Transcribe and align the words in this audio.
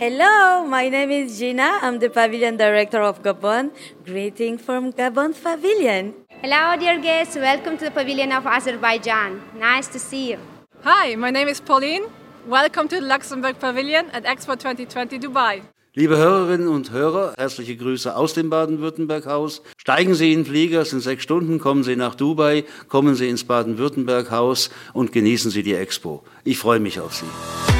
Hello, 0.00 0.64
my 0.66 0.88
name 0.88 1.10
is 1.10 1.38
Gina. 1.38 1.78
I'm 1.82 1.98
the 1.98 2.08
Pavilion 2.08 2.56
Director 2.56 3.02
of 3.02 3.22
Gabon. 3.22 3.70
Greeting 4.02 4.56
from 4.56 4.94
Gabon 4.94 5.34
Pavilion. 5.34 6.14
Hello, 6.40 6.74
dear 6.78 6.98
guests. 6.98 7.36
Welcome 7.36 7.76
to 7.76 7.84
the 7.84 7.90
Pavilion 7.90 8.32
of 8.32 8.46
Azerbaijan. 8.46 9.42
Nice 9.58 9.88
to 9.88 9.98
see 9.98 10.30
you. 10.30 10.38
Hi, 10.84 11.16
my 11.16 11.30
name 11.30 11.48
is 11.48 11.60
Pauline. 11.60 12.04
Welcome 12.46 12.88
to 12.88 12.96
the 12.98 13.06
Luxembourg 13.06 13.58
Pavilion 13.60 14.08
at 14.14 14.24
Expo 14.24 14.56
2020 14.58 15.18
Dubai. 15.18 15.60
Liebe 15.92 16.16
Hörerinnen 16.16 16.68
und 16.68 16.92
Hörer, 16.92 17.34
herzliche 17.36 17.76
Grüße 17.76 18.16
aus 18.16 18.32
dem 18.32 18.48
Baden-Württemberg-Haus. 18.48 19.60
Steigen 19.76 20.14
Sie 20.14 20.32
in 20.32 20.44
den 20.44 20.46
Flieger, 20.46 20.80
es 20.80 20.90
sind 20.90 21.00
sechs 21.00 21.24
Stunden, 21.24 21.58
kommen 21.58 21.82
Sie 21.82 21.96
nach 21.96 22.14
Dubai, 22.14 22.64
kommen 22.88 23.16
Sie 23.16 23.28
ins 23.28 23.44
Baden-Württemberg-Haus 23.44 24.70
und 24.94 25.12
genießen 25.12 25.50
Sie 25.50 25.62
die 25.62 25.74
Expo. 25.74 26.24
Ich 26.44 26.56
freue 26.56 26.80
mich 26.80 27.00
auf 27.00 27.14
Sie. 27.14 27.79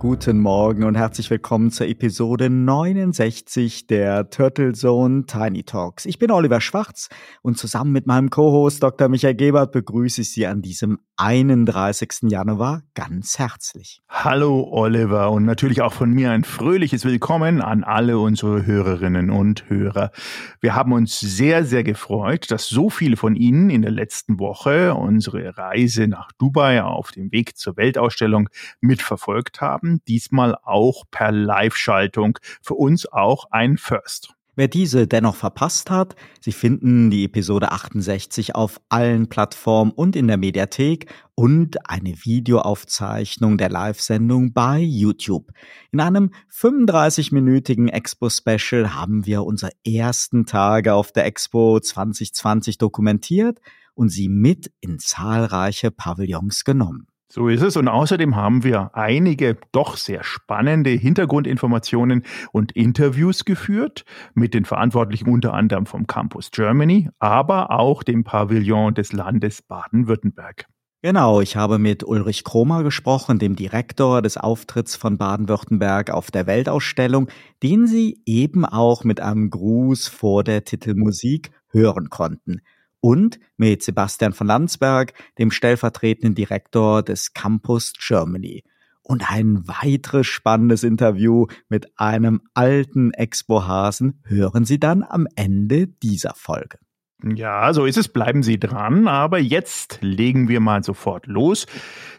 Guten 0.00 0.38
Morgen 0.38 0.84
und 0.84 0.94
herzlich 0.94 1.28
willkommen 1.28 1.72
zur 1.72 1.88
Episode 1.88 2.48
69 2.48 3.88
der 3.88 4.30
Turtle 4.30 4.72
Zone 4.72 5.26
Tiny 5.26 5.64
Talks. 5.64 6.06
Ich 6.06 6.20
bin 6.20 6.30
Oliver 6.30 6.60
Schwarz 6.60 7.08
und 7.42 7.58
zusammen 7.58 7.90
mit 7.90 8.06
meinem 8.06 8.30
Co-Host 8.30 8.80
Dr. 8.80 9.08
Michael 9.08 9.34
Gebert 9.34 9.72
begrüße 9.72 10.20
ich 10.20 10.30
Sie 10.30 10.46
an 10.46 10.62
diesem 10.62 11.00
31. 11.16 12.30
Januar 12.30 12.82
ganz 12.94 13.40
herzlich. 13.40 14.00
Hallo 14.08 14.68
Oliver 14.70 15.32
und 15.32 15.44
natürlich 15.44 15.82
auch 15.82 15.92
von 15.92 16.10
mir 16.12 16.30
ein 16.30 16.44
fröhliches 16.44 17.04
Willkommen 17.04 17.60
an 17.60 17.82
alle 17.82 18.20
unsere 18.20 18.64
Hörerinnen 18.64 19.30
und 19.30 19.68
Hörer. 19.68 20.12
Wir 20.60 20.76
haben 20.76 20.92
uns 20.92 21.18
sehr, 21.18 21.64
sehr 21.64 21.82
gefreut, 21.82 22.52
dass 22.52 22.68
so 22.68 22.88
viele 22.88 23.16
von 23.16 23.34
Ihnen 23.34 23.68
in 23.68 23.82
der 23.82 23.90
letzten 23.90 24.38
Woche 24.38 24.94
unsere 24.94 25.58
Reise 25.58 26.06
nach 26.06 26.30
Dubai 26.38 26.84
auf 26.84 27.10
dem 27.10 27.32
Weg 27.32 27.58
zur 27.58 27.76
Weltausstellung 27.76 28.48
mitverfolgt 28.80 29.60
haben 29.60 29.87
haben, 29.88 30.02
diesmal 30.06 30.56
auch 30.62 31.04
per 31.10 31.32
Live-Schaltung. 31.32 32.38
Für 32.62 32.74
uns 32.74 33.10
auch 33.10 33.46
ein 33.50 33.76
First. 33.76 34.34
Wer 34.54 34.66
diese 34.66 35.06
dennoch 35.06 35.36
verpasst 35.36 35.88
hat, 35.88 36.16
Sie 36.40 36.50
finden 36.50 37.10
die 37.10 37.24
Episode 37.24 37.70
68 37.70 38.56
auf 38.56 38.80
allen 38.88 39.28
Plattformen 39.28 39.92
und 39.92 40.16
in 40.16 40.26
der 40.26 40.36
Mediathek 40.36 41.06
und 41.36 41.88
eine 41.88 42.14
Videoaufzeichnung 42.24 43.56
der 43.56 43.68
Live-Sendung 43.68 44.52
bei 44.52 44.80
YouTube. 44.80 45.52
In 45.92 46.00
einem 46.00 46.32
35-minütigen 46.52 47.88
Expo-Special 47.88 48.96
haben 48.96 49.26
wir 49.26 49.44
unsere 49.44 49.70
ersten 49.86 50.44
Tage 50.44 50.92
auf 50.94 51.12
der 51.12 51.26
Expo 51.26 51.78
2020 51.78 52.78
dokumentiert 52.78 53.60
und 53.94 54.08
sie 54.08 54.28
mit 54.28 54.72
in 54.80 54.98
zahlreiche 54.98 55.92
Pavillons 55.92 56.64
genommen. 56.64 57.07
So 57.30 57.48
ist 57.48 57.62
es. 57.62 57.76
Und 57.76 57.88
außerdem 57.88 58.36
haben 58.36 58.64
wir 58.64 58.90
einige 58.94 59.58
doch 59.72 59.98
sehr 59.98 60.24
spannende 60.24 60.90
Hintergrundinformationen 60.90 62.24
und 62.52 62.72
Interviews 62.72 63.44
geführt 63.44 64.06
mit 64.34 64.54
den 64.54 64.64
Verantwortlichen 64.64 65.28
unter 65.28 65.52
anderem 65.52 65.84
vom 65.84 66.06
Campus 66.06 66.50
Germany, 66.50 67.10
aber 67.18 67.70
auch 67.70 68.02
dem 68.02 68.24
Pavillon 68.24 68.94
des 68.94 69.12
Landes 69.12 69.60
Baden-Württemberg. 69.60 70.66
Genau, 71.02 71.42
ich 71.42 71.54
habe 71.54 71.78
mit 71.78 72.02
Ulrich 72.02 72.44
Kromer 72.44 72.82
gesprochen, 72.82 73.38
dem 73.38 73.56
Direktor 73.56 74.22
des 74.22 74.38
Auftritts 74.38 74.96
von 74.96 75.18
Baden-Württemberg 75.18 76.10
auf 76.10 76.30
der 76.30 76.46
Weltausstellung, 76.46 77.28
den 77.62 77.86
Sie 77.86 78.22
eben 78.24 78.64
auch 78.64 79.04
mit 79.04 79.20
einem 79.20 79.50
Gruß 79.50 80.08
vor 80.08 80.44
der 80.44 80.64
Titelmusik 80.64 81.50
hören 81.70 82.08
konnten 82.08 82.62
und 83.00 83.38
mit 83.56 83.82
Sebastian 83.82 84.32
von 84.32 84.46
Landsberg, 84.46 85.12
dem 85.38 85.50
stellvertretenden 85.50 86.34
Direktor 86.34 87.02
des 87.02 87.32
Campus 87.32 87.92
Germany. 87.98 88.64
Und 89.02 89.30
ein 89.30 89.66
weiteres 89.66 90.26
spannendes 90.26 90.84
Interview 90.84 91.46
mit 91.68 91.98
einem 91.98 92.42
alten 92.52 93.12
Expo-Hasen 93.12 94.20
hören 94.24 94.64
Sie 94.64 94.78
dann 94.78 95.02
am 95.02 95.26
Ende 95.34 95.86
dieser 95.86 96.34
Folge. 96.34 96.78
Ja, 97.24 97.72
so 97.72 97.84
ist 97.84 97.96
es. 97.96 98.06
Bleiben 98.08 98.44
Sie 98.44 98.60
dran. 98.60 99.08
Aber 99.08 99.40
jetzt 99.40 99.98
legen 100.02 100.48
wir 100.48 100.60
mal 100.60 100.84
sofort 100.84 101.26
los. 101.26 101.66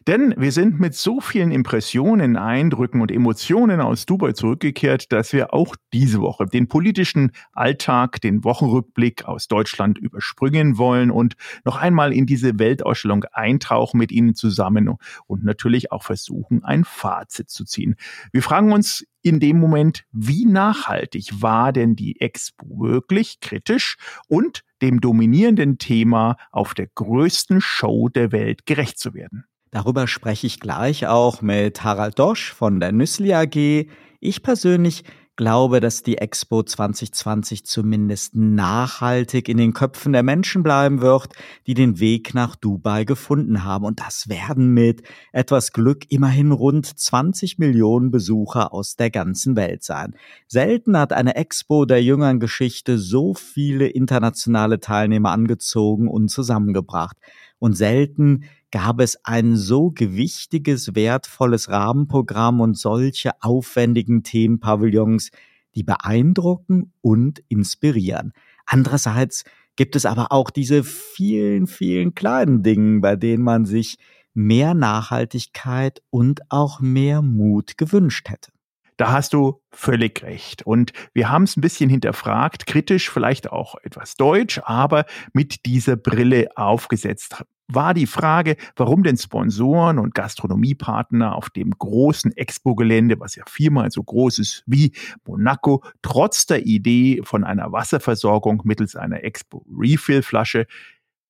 Denn 0.07 0.33
wir 0.37 0.51
sind 0.51 0.79
mit 0.81 0.93
so 0.93 1.21
vielen 1.21 1.51
Impressionen, 1.51 2.35
Eindrücken 2.35 2.99
und 2.99 3.09
Emotionen 3.09 3.79
aus 3.79 4.05
Dubai 4.05 4.33
zurückgekehrt, 4.33 5.13
dass 5.13 5.31
wir 5.31 5.53
auch 5.53 5.75
diese 5.93 6.19
Woche 6.19 6.47
den 6.47 6.67
politischen 6.67 7.31
Alltag, 7.53 8.19
den 8.19 8.43
Wochenrückblick 8.43 9.23
aus 9.23 9.47
Deutschland 9.47 9.97
überspringen 9.97 10.77
wollen 10.77 11.11
und 11.11 11.35
noch 11.63 11.77
einmal 11.77 12.11
in 12.11 12.25
diese 12.25 12.59
Weltausstellung 12.59 13.23
eintauchen 13.31 13.99
mit 13.99 14.11
Ihnen 14.11 14.35
zusammen 14.35 14.95
und 15.27 15.45
natürlich 15.45 15.93
auch 15.93 16.03
versuchen, 16.03 16.63
ein 16.65 16.83
Fazit 16.83 17.49
zu 17.49 17.63
ziehen. 17.63 17.95
Wir 18.33 18.41
fragen 18.41 18.73
uns 18.73 19.05
in 19.21 19.39
dem 19.39 19.59
Moment, 19.59 20.05
wie 20.11 20.45
nachhaltig 20.45 21.41
war 21.41 21.73
denn 21.73 21.95
die 21.95 22.19
Expo 22.21 22.65
wirklich 22.79 23.39
kritisch 23.39 23.97
und 24.27 24.63
dem 24.81 25.01
dominierenden 25.01 25.77
Thema 25.77 26.37
auf 26.51 26.73
der 26.73 26.87
größten 26.87 27.61
Show 27.61 28.09
der 28.09 28.31
Welt 28.31 28.65
gerecht 28.65 28.99
zu 28.99 29.13
werden. 29.13 29.45
Darüber 29.71 30.07
spreche 30.07 30.47
ich 30.47 30.59
gleich 30.59 31.05
auch 31.05 31.41
mit 31.41 31.83
Harald 31.83 32.17
Dosch 32.17 32.53
von 32.53 32.79
der 32.79 32.91
Nüssli 32.91 33.33
AG. 33.33 33.87
Ich 34.19 34.41
persönlich 34.41 35.03
glaube, 35.39 35.79
dass 35.79 36.03
die 36.03 36.17
Expo 36.17 36.63
2020 36.63 37.63
zumindest 37.63 38.35
nachhaltig 38.35 39.47
in 39.47 39.55
den 39.55 39.71
Köpfen 39.71 40.11
der 40.11 40.21
Menschen 40.21 40.63
bleiben 40.63 40.99
wird, 40.99 41.29
die 41.65 41.75
den 41.75 42.01
Weg 42.01 42.33
nach 42.33 42.57
Dubai 42.57 43.05
gefunden 43.05 43.63
haben. 43.63 43.85
Und 43.85 44.01
das 44.01 44.27
werden 44.27 44.73
mit 44.73 45.01
etwas 45.31 45.71
Glück 45.71 46.11
immerhin 46.11 46.51
rund 46.51 46.87
20 46.87 47.57
Millionen 47.57 48.11
Besucher 48.11 48.73
aus 48.73 48.97
der 48.97 49.11
ganzen 49.11 49.55
Welt 49.55 49.81
sein. 49.81 50.13
Selten 50.45 50.97
hat 50.97 51.13
eine 51.13 51.37
Expo 51.37 51.85
der 51.85 52.03
jüngeren 52.03 52.41
Geschichte 52.41 52.97
so 52.97 53.33
viele 53.33 53.87
internationale 53.87 54.81
Teilnehmer 54.81 55.31
angezogen 55.31 56.09
und 56.09 56.27
zusammengebracht. 56.27 57.15
Und 57.59 57.77
selten 57.77 58.43
gab 58.71 58.99
es 58.99 59.23
ein 59.23 59.55
so 59.55 59.91
gewichtiges, 59.91 60.95
wertvolles 60.95 61.69
Rahmenprogramm 61.69 62.61
und 62.61 62.77
solche 62.77 63.31
aufwendigen 63.41 64.23
Themenpavillons, 64.23 65.31
die 65.75 65.83
beeindrucken 65.83 66.93
und 67.01 67.43
inspirieren. 67.47 68.33
Andererseits 68.65 69.43
gibt 69.75 69.95
es 69.95 70.05
aber 70.05 70.31
auch 70.31 70.49
diese 70.49 70.83
vielen, 70.83 71.67
vielen 71.67 72.13
kleinen 72.13 72.63
Dingen, 72.63 73.01
bei 73.01 73.15
denen 73.15 73.43
man 73.43 73.65
sich 73.65 73.97
mehr 74.33 74.73
Nachhaltigkeit 74.73 76.01
und 76.09 76.41
auch 76.49 76.79
mehr 76.79 77.21
Mut 77.21 77.77
gewünscht 77.77 78.29
hätte. 78.29 78.51
Da 78.97 79.13
hast 79.13 79.31
du 79.31 79.61
völlig 79.71 80.23
recht. 80.23 80.63
Und 80.63 80.91
wir 81.13 81.29
haben 81.29 81.43
es 81.43 81.55
ein 81.55 81.61
bisschen 81.61 81.89
hinterfragt, 81.89 82.65
kritisch, 82.65 83.09
vielleicht 83.09 83.49
auch 83.49 83.75
etwas 83.81 84.15
deutsch, 84.15 84.59
aber 84.65 85.05
mit 85.31 85.65
dieser 85.65 85.95
Brille 85.95 86.49
aufgesetzt 86.55 87.39
war 87.71 87.93
die 87.93 88.07
Frage, 88.07 88.57
warum 88.75 89.03
denn 89.03 89.17
Sponsoren 89.17 89.99
und 89.99 90.15
Gastronomiepartner 90.15 91.35
auf 91.35 91.49
dem 91.49 91.71
großen 91.71 92.35
Expo-Gelände, 92.35 93.19
was 93.19 93.35
ja 93.35 93.43
viermal 93.47 93.91
so 93.91 94.03
groß 94.03 94.39
ist 94.39 94.63
wie 94.65 94.93
Monaco, 95.25 95.83
trotz 96.01 96.45
der 96.45 96.65
Idee 96.65 97.21
von 97.23 97.43
einer 97.43 97.71
Wasserversorgung 97.71 98.61
mittels 98.65 98.95
einer 98.95 99.23
Expo-Refill-Flasche 99.23 100.65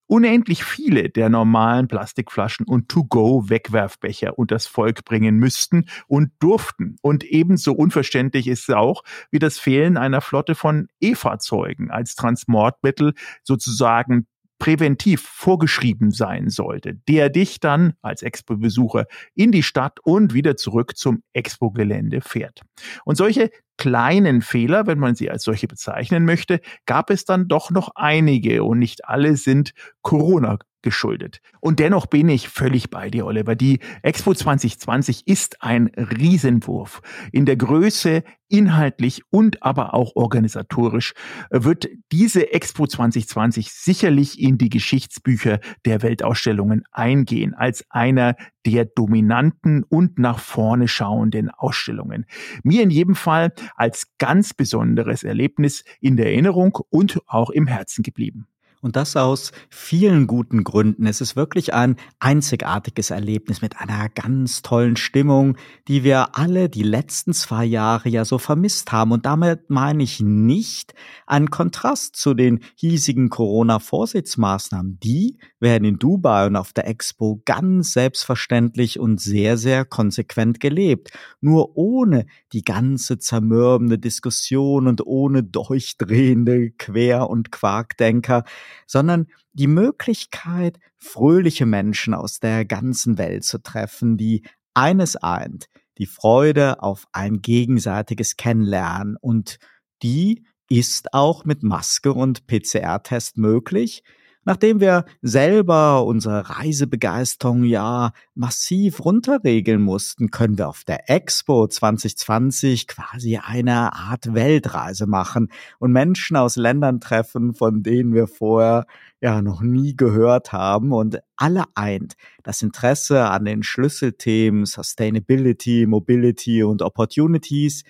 unendlich 0.09 0.63
viele 0.63 1.09
der 1.09 1.29
normalen 1.29 1.87
Plastikflaschen 1.87 2.65
und 2.65 2.89
To-Go-Wegwerfbecher 2.89 4.39
und 4.39 4.49
das 4.49 4.65
Volk 4.65 5.05
bringen 5.05 5.37
müssten 5.37 5.85
und 6.07 6.31
durften. 6.39 6.95
Und 7.01 7.23
ebenso 7.23 7.73
unverständlich 7.73 8.47
ist 8.47 8.69
es 8.69 8.75
auch 8.75 9.03
wie 9.29 9.37
das 9.37 9.59
Fehlen 9.59 9.97
einer 9.97 10.21
Flotte 10.21 10.55
von 10.55 10.87
E-Fahrzeugen 10.99 11.91
als 11.91 12.15
Transportmittel 12.15 13.13
sozusagen 13.43 14.25
präventiv 14.59 15.21
vorgeschrieben 15.21 16.11
sein 16.11 16.49
sollte, 16.49 16.93
der 17.07 17.29
dich 17.29 17.59
dann 17.59 17.93
als 18.01 18.21
Expo-Besucher 18.21 19.05
in 19.33 19.51
die 19.51 19.63
Stadt 19.63 19.99
und 20.03 20.33
wieder 20.33 20.57
zurück 20.57 20.97
zum 20.97 21.23
Expo-Gelände 21.33 22.21
fährt. 22.21 22.61
Und 23.05 23.15
solche 23.15 23.49
kleinen 23.77 24.41
Fehler, 24.41 24.85
wenn 24.85 24.99
man 24.99 25.15
sie 25.15 25.31
als 25.31 25.43
solche 25.43 25.67
bezeichnen 25.67 26.25
möchte, 26.25 26.59
gab 26.85 27.09
es 27.09 27.23
dann 27.23 27.47
doch 27.47 27.71
noch 27.71 27.91
einige 27.95 28.63
und 28.65 28.77
nicht 28.77 29.05
alle 29.05 29.37
sind 29.37 29.71
Corona 30.01 30.57
geschuldet. 30.81 31.41
Und 31.59 31.79
dennoch 31.79 32.05
bin 32.05 32.29
ich 32.29 32.49
völlig 32.49 32.89
bei 32.89 33.09
dir, 33.09 33.25
Oliver. 33.25 33.55
Die 33.55 33.79
Expo 34.01 34.33
2020 34.33 35.27
ist 35.27 35.61
ein 35.61 35.87
Riesenwurf. 35.95 37.01
In 37.31 37.45
der 37.45 37.57
Größe, 37.57 38.23
inhaltlich 38.49 39.21
und 39.29 39.63
aber 39.63 39.93
auch 39.93 40.15
organisatorisch 40.15 41.13
wird 41.51 41.87
diese 42.11 42.51
Expo 42.51 42.87
2020 42.87 43.71
sicherlich 43.71 44.39
in 44.39 44.57
die 44.57 44.69
Geschichtsbücher 44.69 45.59
der 45.85 46.01
Weltausstellungen 46.01 46.83
eingehen 46.91 47.53
als 47.53 47.85
einer 47.89 48.35
der 48.65 48.85
dominanten 48.85 49.83
und 49.83 50.19
nach 50.19 50.39
vorne 50.39 50.87
schauenden 50.87 51.49
Ausstellungen. 51.49 52.25
Mir 52.63 52.83
in 52.83 52.89
jedem 52.89 53.15
Fall 53.15 53.53
als 53.75 54.07
ganz 54.17 54.53
besonderes 54.53 55.23
Erlebnis 55.23 55.83
in 56.01 56.17
der 56.17 56.27
Erinnerung 56.27 56.77
und 56.89 57.19
auch 57.27 57.51
im 57.51 57.67
Herzen 57.67 58.03
geblieben. 58.03 58.47
Und 58.81 58.95
das 58.95 59.17
aus 59.17 59.51
vielen 59.69 60.25
guten 60.25 60.63
Gründen. 60.63 61.05
Es 61.05 61.19
ist 61.19 61.35
wirklich 61.35 61.73
ein 61.73 61.97
einzigartiges 62.19 63.09
Erlebnis 63.09 63.61
mit 63.61 63.77
einer 63.77 64.07
ganz 64.07 64.61
tollen 64.61 64.95
Stimmung, 64.95 65.57
die 65.89 66.05
wir 66.05 66.37
alle 66.37 66.69
die 66.69 66.83
letzten 66.83 67.33
zwei 67.33 67.65
Jahre 67.65 68.07
ja 68.07 68.23
so 68.23 68.37
vermisst 68.37 68.93
haben. 68.93 69.11
Und 69.11 69.25
damit 69.25 69.69
meine 69.69 70.01
ich 70.01 70.21
nicht 70.21 70.93
einen 71.27 71.49
Kontrast 71.49 72.15
zu 72.15 72.33
den 72.33 72.61
hiesigen 72.75 73.29
Corona-Vorsichtsmaßnahmen. 73.29 74.97
Die 75.01 75.37
werden 75.59 75.83
in 75.83 75.99
Dubai 75.99 76.47
und 76.47 76.55
auf 76.55 76.71
der 76.71 76.87
Expo 76.87 77.41
ganz 77.43 77.91
selbstverständlich 77.91 78.97
und 78.97 79.19
sehr, 79.19 79.57
sehr 79.57 79.83
konsequent 79.83 80.61
gelebt. 80.61 81.11
Nur 81.41 81.75
ohne 81.75 82.27
die 82.53 82.63
ganze 82.63 83.17
zermürbende 83.17 83.99
Diskussion 83.99 84.87
und 84.87 85.05
ohne 85.05 85.43
durchdrehende 85.43 86.71
Quer- 86.71 87.29
und 87.29 87.51
Quarkdenker, 87.51 88.45
sondern 88.87 89.27
die 89.53 89.67
Möglichkeit, 89.67 90.79
fröhliche 90.97 91.65
Menschen 91.65 92.13
aus 92.13 92.39
der 92.39 92.65
ganzen 92.65 93.17
Welt 93.17 93.43
zu 93.43 93.61
treffen, 93.61 94.17
die 94.17 94.43
eines 94.73 95.15
eint, 95.15 95.67
die 95.97 96.05
Freude 96.05 96.81
auf 96.81 97.05
ein 97.11 97.41
gegenseitiges 97.41 98.37
Kennenlernen. 98.37 99.17
Und 99.19 99.59
die 100.01 100.45
ist 100.69 101.13
auch 101.13 101.45
mit 101.45 101.63
Maske 101.63 102.13
und 102.13 102.47
PCR-Test 102.47 103.37
möglich, 103.37 104.03
Nachdem 104.49 104.79
wir 104.79 105.05
selber 105.21 106.03
unsere 106.07 106.49
Reisebegeisterung 106.49 107.65
ja 107.65 108.13
massiv 108.33 109.05
runterregeln 109.05 109.79
mussten, 109.79 110.31
können 110.31 110.57
wir 110.57 110.69
auf 110.69 110.83
der 110.83 111.07
Expo 111.07 111.67
2020 111.67 112.87
quasi 112.87 113.37
eine 113.37 113.93
Art 113.93 114.33
Weltreise 114.33 115.05
machen 115.05 115.51
und 115.77 115.91
Menschen 115.91 116.35
aus 116.35 116.55
Ländern 116.55 116.99
treffen, 116.99 117.53
von 117.53 117.83
denen 117.83 118.15
wir 118.15 118.25
vorher 118.25 118.87
ja 119.21 119.43
noch 119.43 119.61
nie 119.61 119.95
gehört 119.95 120.51
haben 120.51 120.93
und 120.93 121.19
alle 121.35 121.65
eint. 121.75 122.15
Das 122.41 122.63
Interesse 122.63 123.25
an 123.25 123.45
den 123.45 123.61
Schlüsselthemen 123.61 124.65
Sustainability, 124.65 125.85
Mobility 125.85 126.63
und 126.63 126.81
Opportunities, 126.81 127.83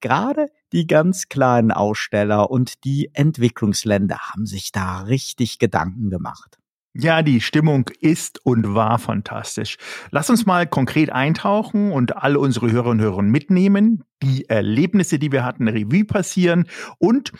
Gerade 0.00 0.48
die 0.72 0.86
ganz 0.86 1.28
kleinen 1.28 1.72
Aussteller 1.72 2.50
und 2.50 2.84
die 2.84 3.10
Entwicklungsländer 3.12 4.18
haben 4.18 4.46
sich 4.46 4.72
da 4.72 5.02
richtig 5.02 5.58
Gedanken 5.58 6.10
gemacht. 6.10 6.58
Ja, 6.98 7.20
die 7.22 7.42
Stimmung 7.42 7.90
ist 8.00 8.40
und 8.46 8.74
war 8.74 8.98
fantastisch. 8.98 9.76
Lass 10.10 10.30
uns 10.30 10.46
mal 10.46 10.66
konkret 10.66 11.12
eintauchen 11.12 11.92
und 11.92 12.16
alle 12.16 12.38
unsere 12.38 12.70
Hörerinnen 12.70 13.04
und 13.04 13.12
Hörer 13.12 13.22
mitnehmen, 13.22 14.04
die 14.22 14.48
Erlebnisse, 14.48 15.18
die 15.18 15.30
wir 15.30 15.44
hatten, 15.44 15.68
Revue 15.68 16.06
passieren 16.06 16.64
und 16.98 17.32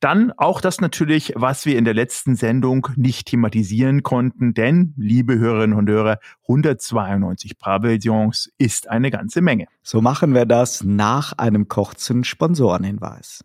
dann 0.00 0.32
auch 0.32 0.60
das 0.60 0.80
natürlich, 0.80 1.32
was 1.36 1.64
wir 1.64 1.78
in 1.78 1.84
der 1.84 1.94
letzten 1.94 2.34
Sendung 2.34 2.88
nicht 2.96 3.28
thematisieren 3.28 4.02
konnten, 4.02 4.52
denn, 4.52 4.94
liebe 4.96 5.38
Hörerinnen 5.38 5.78
und 5.78 5.88
Hörer, 5.88 6.18
192 6.48 7.56
Pavillons 7.56 8.50
ist 8.58 8.90
eine 8.90 9.12
ganze 9.12 9.42
Menge. 9.42 9.66
So 9.84 10.00
machen 10.00 10.34
wir 10.34 10.44
das 10.44 10.82
nach 10.82 11.34
einem 11.34 11.68
kurzen 11.68 12.24
Sponsorenhinweis. 12.24 13.44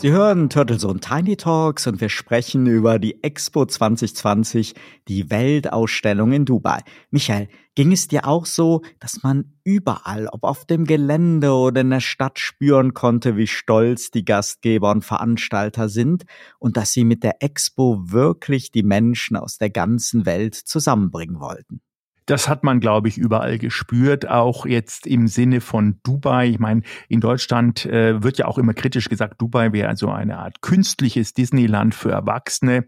Sie 0.00 0.12
hören 0.12 0.48
Turtles 0.48 0.86
Tiny 1.02 1.36
Talks 1.36 1.86
und 1.86 2.00
wir 2.00 2.08
sprechen 2.08 2.64
über 2.64 2.98
die 2.98 3.22
Expo 3.22 3.66
2020, 3.66 4.74
die 5.08 5.28
Weltausstellung 5.28 6.32
in 6.32 6.46
Dubai. 6.46 6.80
Michael, 7.10 7.48
ging 7.74 7.92
es 7.92 8.08
dir 8.08 8.26
auch 8.26 8.46
so, 8.46 8.80
dass 8.98 9.22
man 9.22 9.52
überall, 9.62 10.26
ob 10.28 10.44
auf 10.44 10.64
dem 10.64 10.86
Gelände 10.86 11.52
oder 11.52 11.82
in 11.82 11.90
der 11.90 12.00
Stadt 12.00 12.38
spüren 12.38 12.94
konnte, 12.94 13.36
wie 13.36 13.46
stolz 13.46 14.10
die 14.10 14.24
Gastgeber 14.24 14.90
und 14.90 15.04
Veranstalter 15.04 15.90
sind 15.90 16.24
und 16.58 16.78
dass 16.78 16.94
sie 16.94 17.04
mit 17.04 17.22
der 17.22 17.42
Expo 17.42 18.10
wirklich 18.10 18.70
die 18.70 18.82
Menschen 18.82 19.36
aus 19.36 19.58
der 19.58 19.68
ganzen 19.68 20.24
Welt 20.24 20.54
zusammenbringen 20.54 21.40
wollten? 21.40 21.82
Das 22.30 22.48
hat 22.48 22.62
man, 22.62 22.78
glaube 22.78 23.08
ich, 23.08 23.18
überall 23.18 23.58
gespürt, 23.58 24.28
auch 24.28 24.64
jetzt 24.64 25.04
im 25.04 25.26
Sinne 25.26 25.60
von 25.60 25.98
Dubai. 26.04 26.46
Ich 26.46 26.60
meine, 26.60 26.82
in 27.08 27.20
Deutschland 27.20 27.84
äh, 27.86 28.22
wird 28.22 28.38
ja 28.38 28.46
auch 28.46 28.56
immer 28.56 28.72
kritisch 28.72 29.08
gesagt, 29.08 29.42
Dubai 29.42 29.72
wäre 29.72 29.88
also 29.88 30.10
eine 30.10 30.38
Art 30.38 30.62
künstliches 30.62 31.34
Disneyland 31.34 31.92
für 31.92 32.12
Erwachsene 32.12 32.84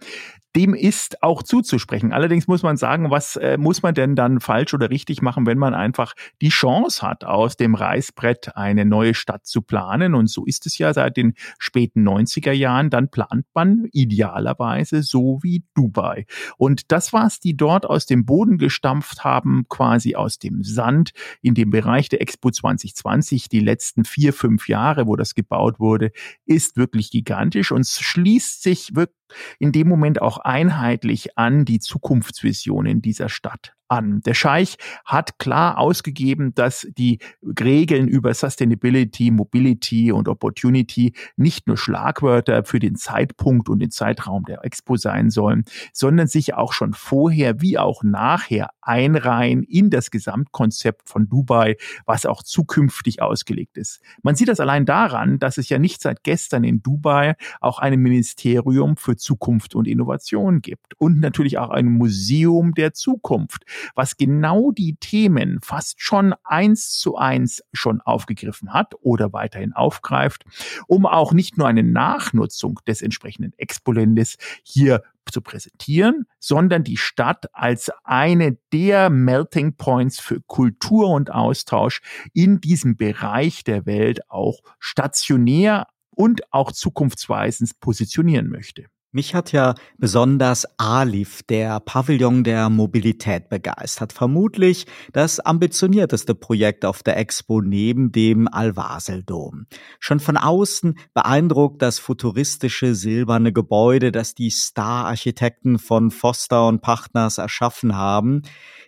dem 0.54 0.74
ist 0.74 1.22
auch 1.22 1.42
zuzusprechen. 1.42 2.12
Allerdings 2.12 2.46
muss 2.46 2.62
man 2.62 2.76
sagen, 2.76 3.10
was 3.10 3.36
äh, 3.36 3.56
muss 3.56 3.82
man 3.82 3.94
denn 3.94 4.14
dann 4.16 4.40
falsch 4.40 4.74
oder 4.74 4.90
richtig 4.90 5.22
machen, 5.22 5.46
wenn 5.46 5.58
man 5.58 5.74
einfach 5.74 6.12
die 6.40 6.50
Chance 6.50 7.06
hat, 7.06 7.24
aus 7.24 7.56
dem 7.56 7.74
Reißbrett 7.74 8.56
eine 8.56 8.84
neue 8.84 9.14
Stadt 9.14 9.46
zu 9.46 9.62
planen? 9.62 10.14
Und 10.14 10.28
so 10.28 10.44
ist 10.44 10.66
es 10.66 10.76
ja 10.78 10.92
seit 10.92 11.16
den 11.16 11.34
späten 11.58 12.06
90er 12.06 12.52
Jahren. 12.52 12.90
Dann 12.90 13.10
plant 13.10 13.46
man 13.54 13.88
idealerweise 13.92 15.02
so 15.02 15.38
wie 15.42 15.64
Dubai. 15.74 16.26
Und 16.58 16.92
das, 16.92 17.12
was 17.12 17.40
die 17.40 17.56
dort 17.56 17.86
aus 17.86 18.06
dem 18.06 18.26
Boden 18.26 18.58
gestampft 18.58 19.24
haben, 19.24 19.64
quasi 19.68 20.14
aus 20.14 20.38
dem 20.38 20.62
Sand 20.62 21.12
in 21.40 21.54
dem 21.54 21.70
Bereich 21.70 22.08
der 22.08 22.20
Expo 22.20 22.50
2020, 22.50 23.48
die 23.48 23.60
letzten 23.60 24.04
vier, 24.04 24.32
fünf 24.32 24.68
Jahre, 24.68 25.06
wo 25.06 25.16
das 25.16 25.34
gebaut 25.34 25.80
wurde, 25.80 26.12
ist 26.44 26.76
wirklich 26.76 27.10
gigantisch 27.10 27.72
und 27.72 27.86
schließt 27.86 28.62
sich 28.62 28.94
wirklich 28.94 29.21
in 29.58 29.72
dem 29.72 29.88
Moment 29.88 30.20
auch 30.20 30.38
einheitlich 30.38 31.38
an 31.38 31.64
die 31.64 31.80
Zukunftsvisionen 31.80 33.02
dieser 33.02 33.28
Stadt 33.28 33.74
an. 33.92 34.22
Der 34.22 34.32
Scheich 34.32 34.76
hat 35.04 35.38
klar 35.38 35.76
ausgegeben, 35.78 36.54
dass 36.54 36.86
die 36.96 37.18
Regeln 37.60 38.08
über 38.08 38.32
Sustainability, 38.32 39.30
Mobility 39.30 40.12
und 40.12 40.28
Opportunity 40.28 41.12
nicht 41.36 41.66
nur 41.66 41.76
Schlagwörter 41.76 42.64
für 42.64 42.78
den 42.78 42.96
Zeitpunkt 42.96 43.68
und 43.68 43.80
den 43.80 43.90
Zeitraum 43.90 44.44
der 44.44 44.64
Expo 44.64 44.96
sein 44.96 45.28
sollen, 45.28 45.64
sondern 45.92 46.26
sich 46.26 46.54
auch 46.54 46.72
schon 46.72 46.94
vorher 46.94 47.60
wie 47.60 47.78
auch 47.78 48.02
nachher 48.02 48.70
einreihen 48.80 49.62
in 49.62 49.90
das 49.90 50.10
Gesamtkonzept 50.10 51.08
von 51.08 51.28
Dubai, 51.28 51.76
was 52.06 52.24
auch 52.24 52.42
zukünftig 52.42 53.20
ausgelegt 53.20 53.76
ist. 53.76 54.00
Man 54.22 54.36
sieht 54.36 54.48
das 54.48 54.60
allein 54.60 54.86
daran, 54.86 55.38
dass 55.38 55.58
es 55.58 55.68
ja 55.68 55.78
nicht 55.78 56.00
seit 56.00 56.24
gestern 56.24 56.64
in 56.64 56.82
Dubai 56.82 57.36
auch 57.60 57.78
ein 57.78 58.00
Ministerium 58.00 58.96
für 58.96 59.16
Zukunft 59.16 59.74
und 59.74 59.86
Innovation 59.86 60.62
gibt 60.62 60.94
und 60.98 61.20
natürlich 61.20 61.58
auch 61.58 61.70
ein 61.70 61.86
Museum 61.86 62.72
der 62.72 62.94
Zukunft 62.94 63.64
was 63.94 64.16
genau 64.16 64.70
die 64.72 64.96
Themen 64.96 65.60
fast 65.62 66.00
schon 66.00 66.34
eins 66.44 66.98
zu 66.98 67.16
eins 67.16 67.62
schon 67.72 68.00
aufgegriffen 68.00 68.72
hat 68.72 68.94
oder 69.00 69.32
weiterhin 69.32 69.72
aufgreift, 69.72 70.44
um 70.86 71.06
auch 71.06 71.32
nicht 71.32 71.58
nur 71.58 71.68
eine 71.68 71.82
Nachnutzung 71.82 72.80
des 72.86 73.02
entsprechenden 73.02 73.52
Exponentes 73.56 74.36
hier 74.62 75.02
zu 75.30 75.40
präsentieren, 75.40 76.26
sondern 76.38 76.84
die 76.84 76.96
Stadt 76.96 77.46
als 77.52 77.90
eine 78.04 78.58
der 78.72 79.10
Melting 79.10 79.76
Points 79.76 80.20
für 80.20 80.40
Kultur 80.40 81.10
und 81.10 81.30
Austausch 81.30 82.00
in 82.32 82.60
diesem 82.60 82.96
Bereich 82.96 83.64
der 83.64 83.86
Welt 83.86 84.28
auch 84.30 84.60
stationär 84.78 85.86
und 86.10 86.52
auch 86.52 86.72
zukunftsweisend 86.72 87.80
positionieren 87.80 88.48
möchte. 88.48 88.86
Mich 89.14 89.34
hat 89.34 89.52
ja 89.52 89.74
besonders 89.98 90.66
ALIF, 90.78 91.42
der 91.42 91.80
Pavillon 91.80 92.44
der 92.44 92.70
Mobilität, 92.70 93.50
begeistert. 93.50 94.14
Vermutlich 94.14 94.86
das 95.12 95.38
ambitionierteste 95.38 96.34
Projekt 96.34 96.86
auf 96.86 97.02
der 97.02 97.18
Expo 97.18 97.60
neben 97.60 98.10
dem 98.10 98.48
Al-Wasel-Dom. 98.48 99.66
Schon 100.00 100.18
von 100.18 100.38
außen 100.38 100.98
beeindruckt 101.12 101.82
das 101.82 101.98
futuristische 101.98 102.94
silberne 102.94 103.52
Gebäude, 103.52 104.12
das 104.12 104.34
die 104.34 104.48
Star-Architekten 104.48 105.78
von 105.78 106.10
Foster 106.10 106.66
und 106.66 106.80
Partners 106.80 107.36
erschaffen 107.36 107.94
haben. 107.94 108.40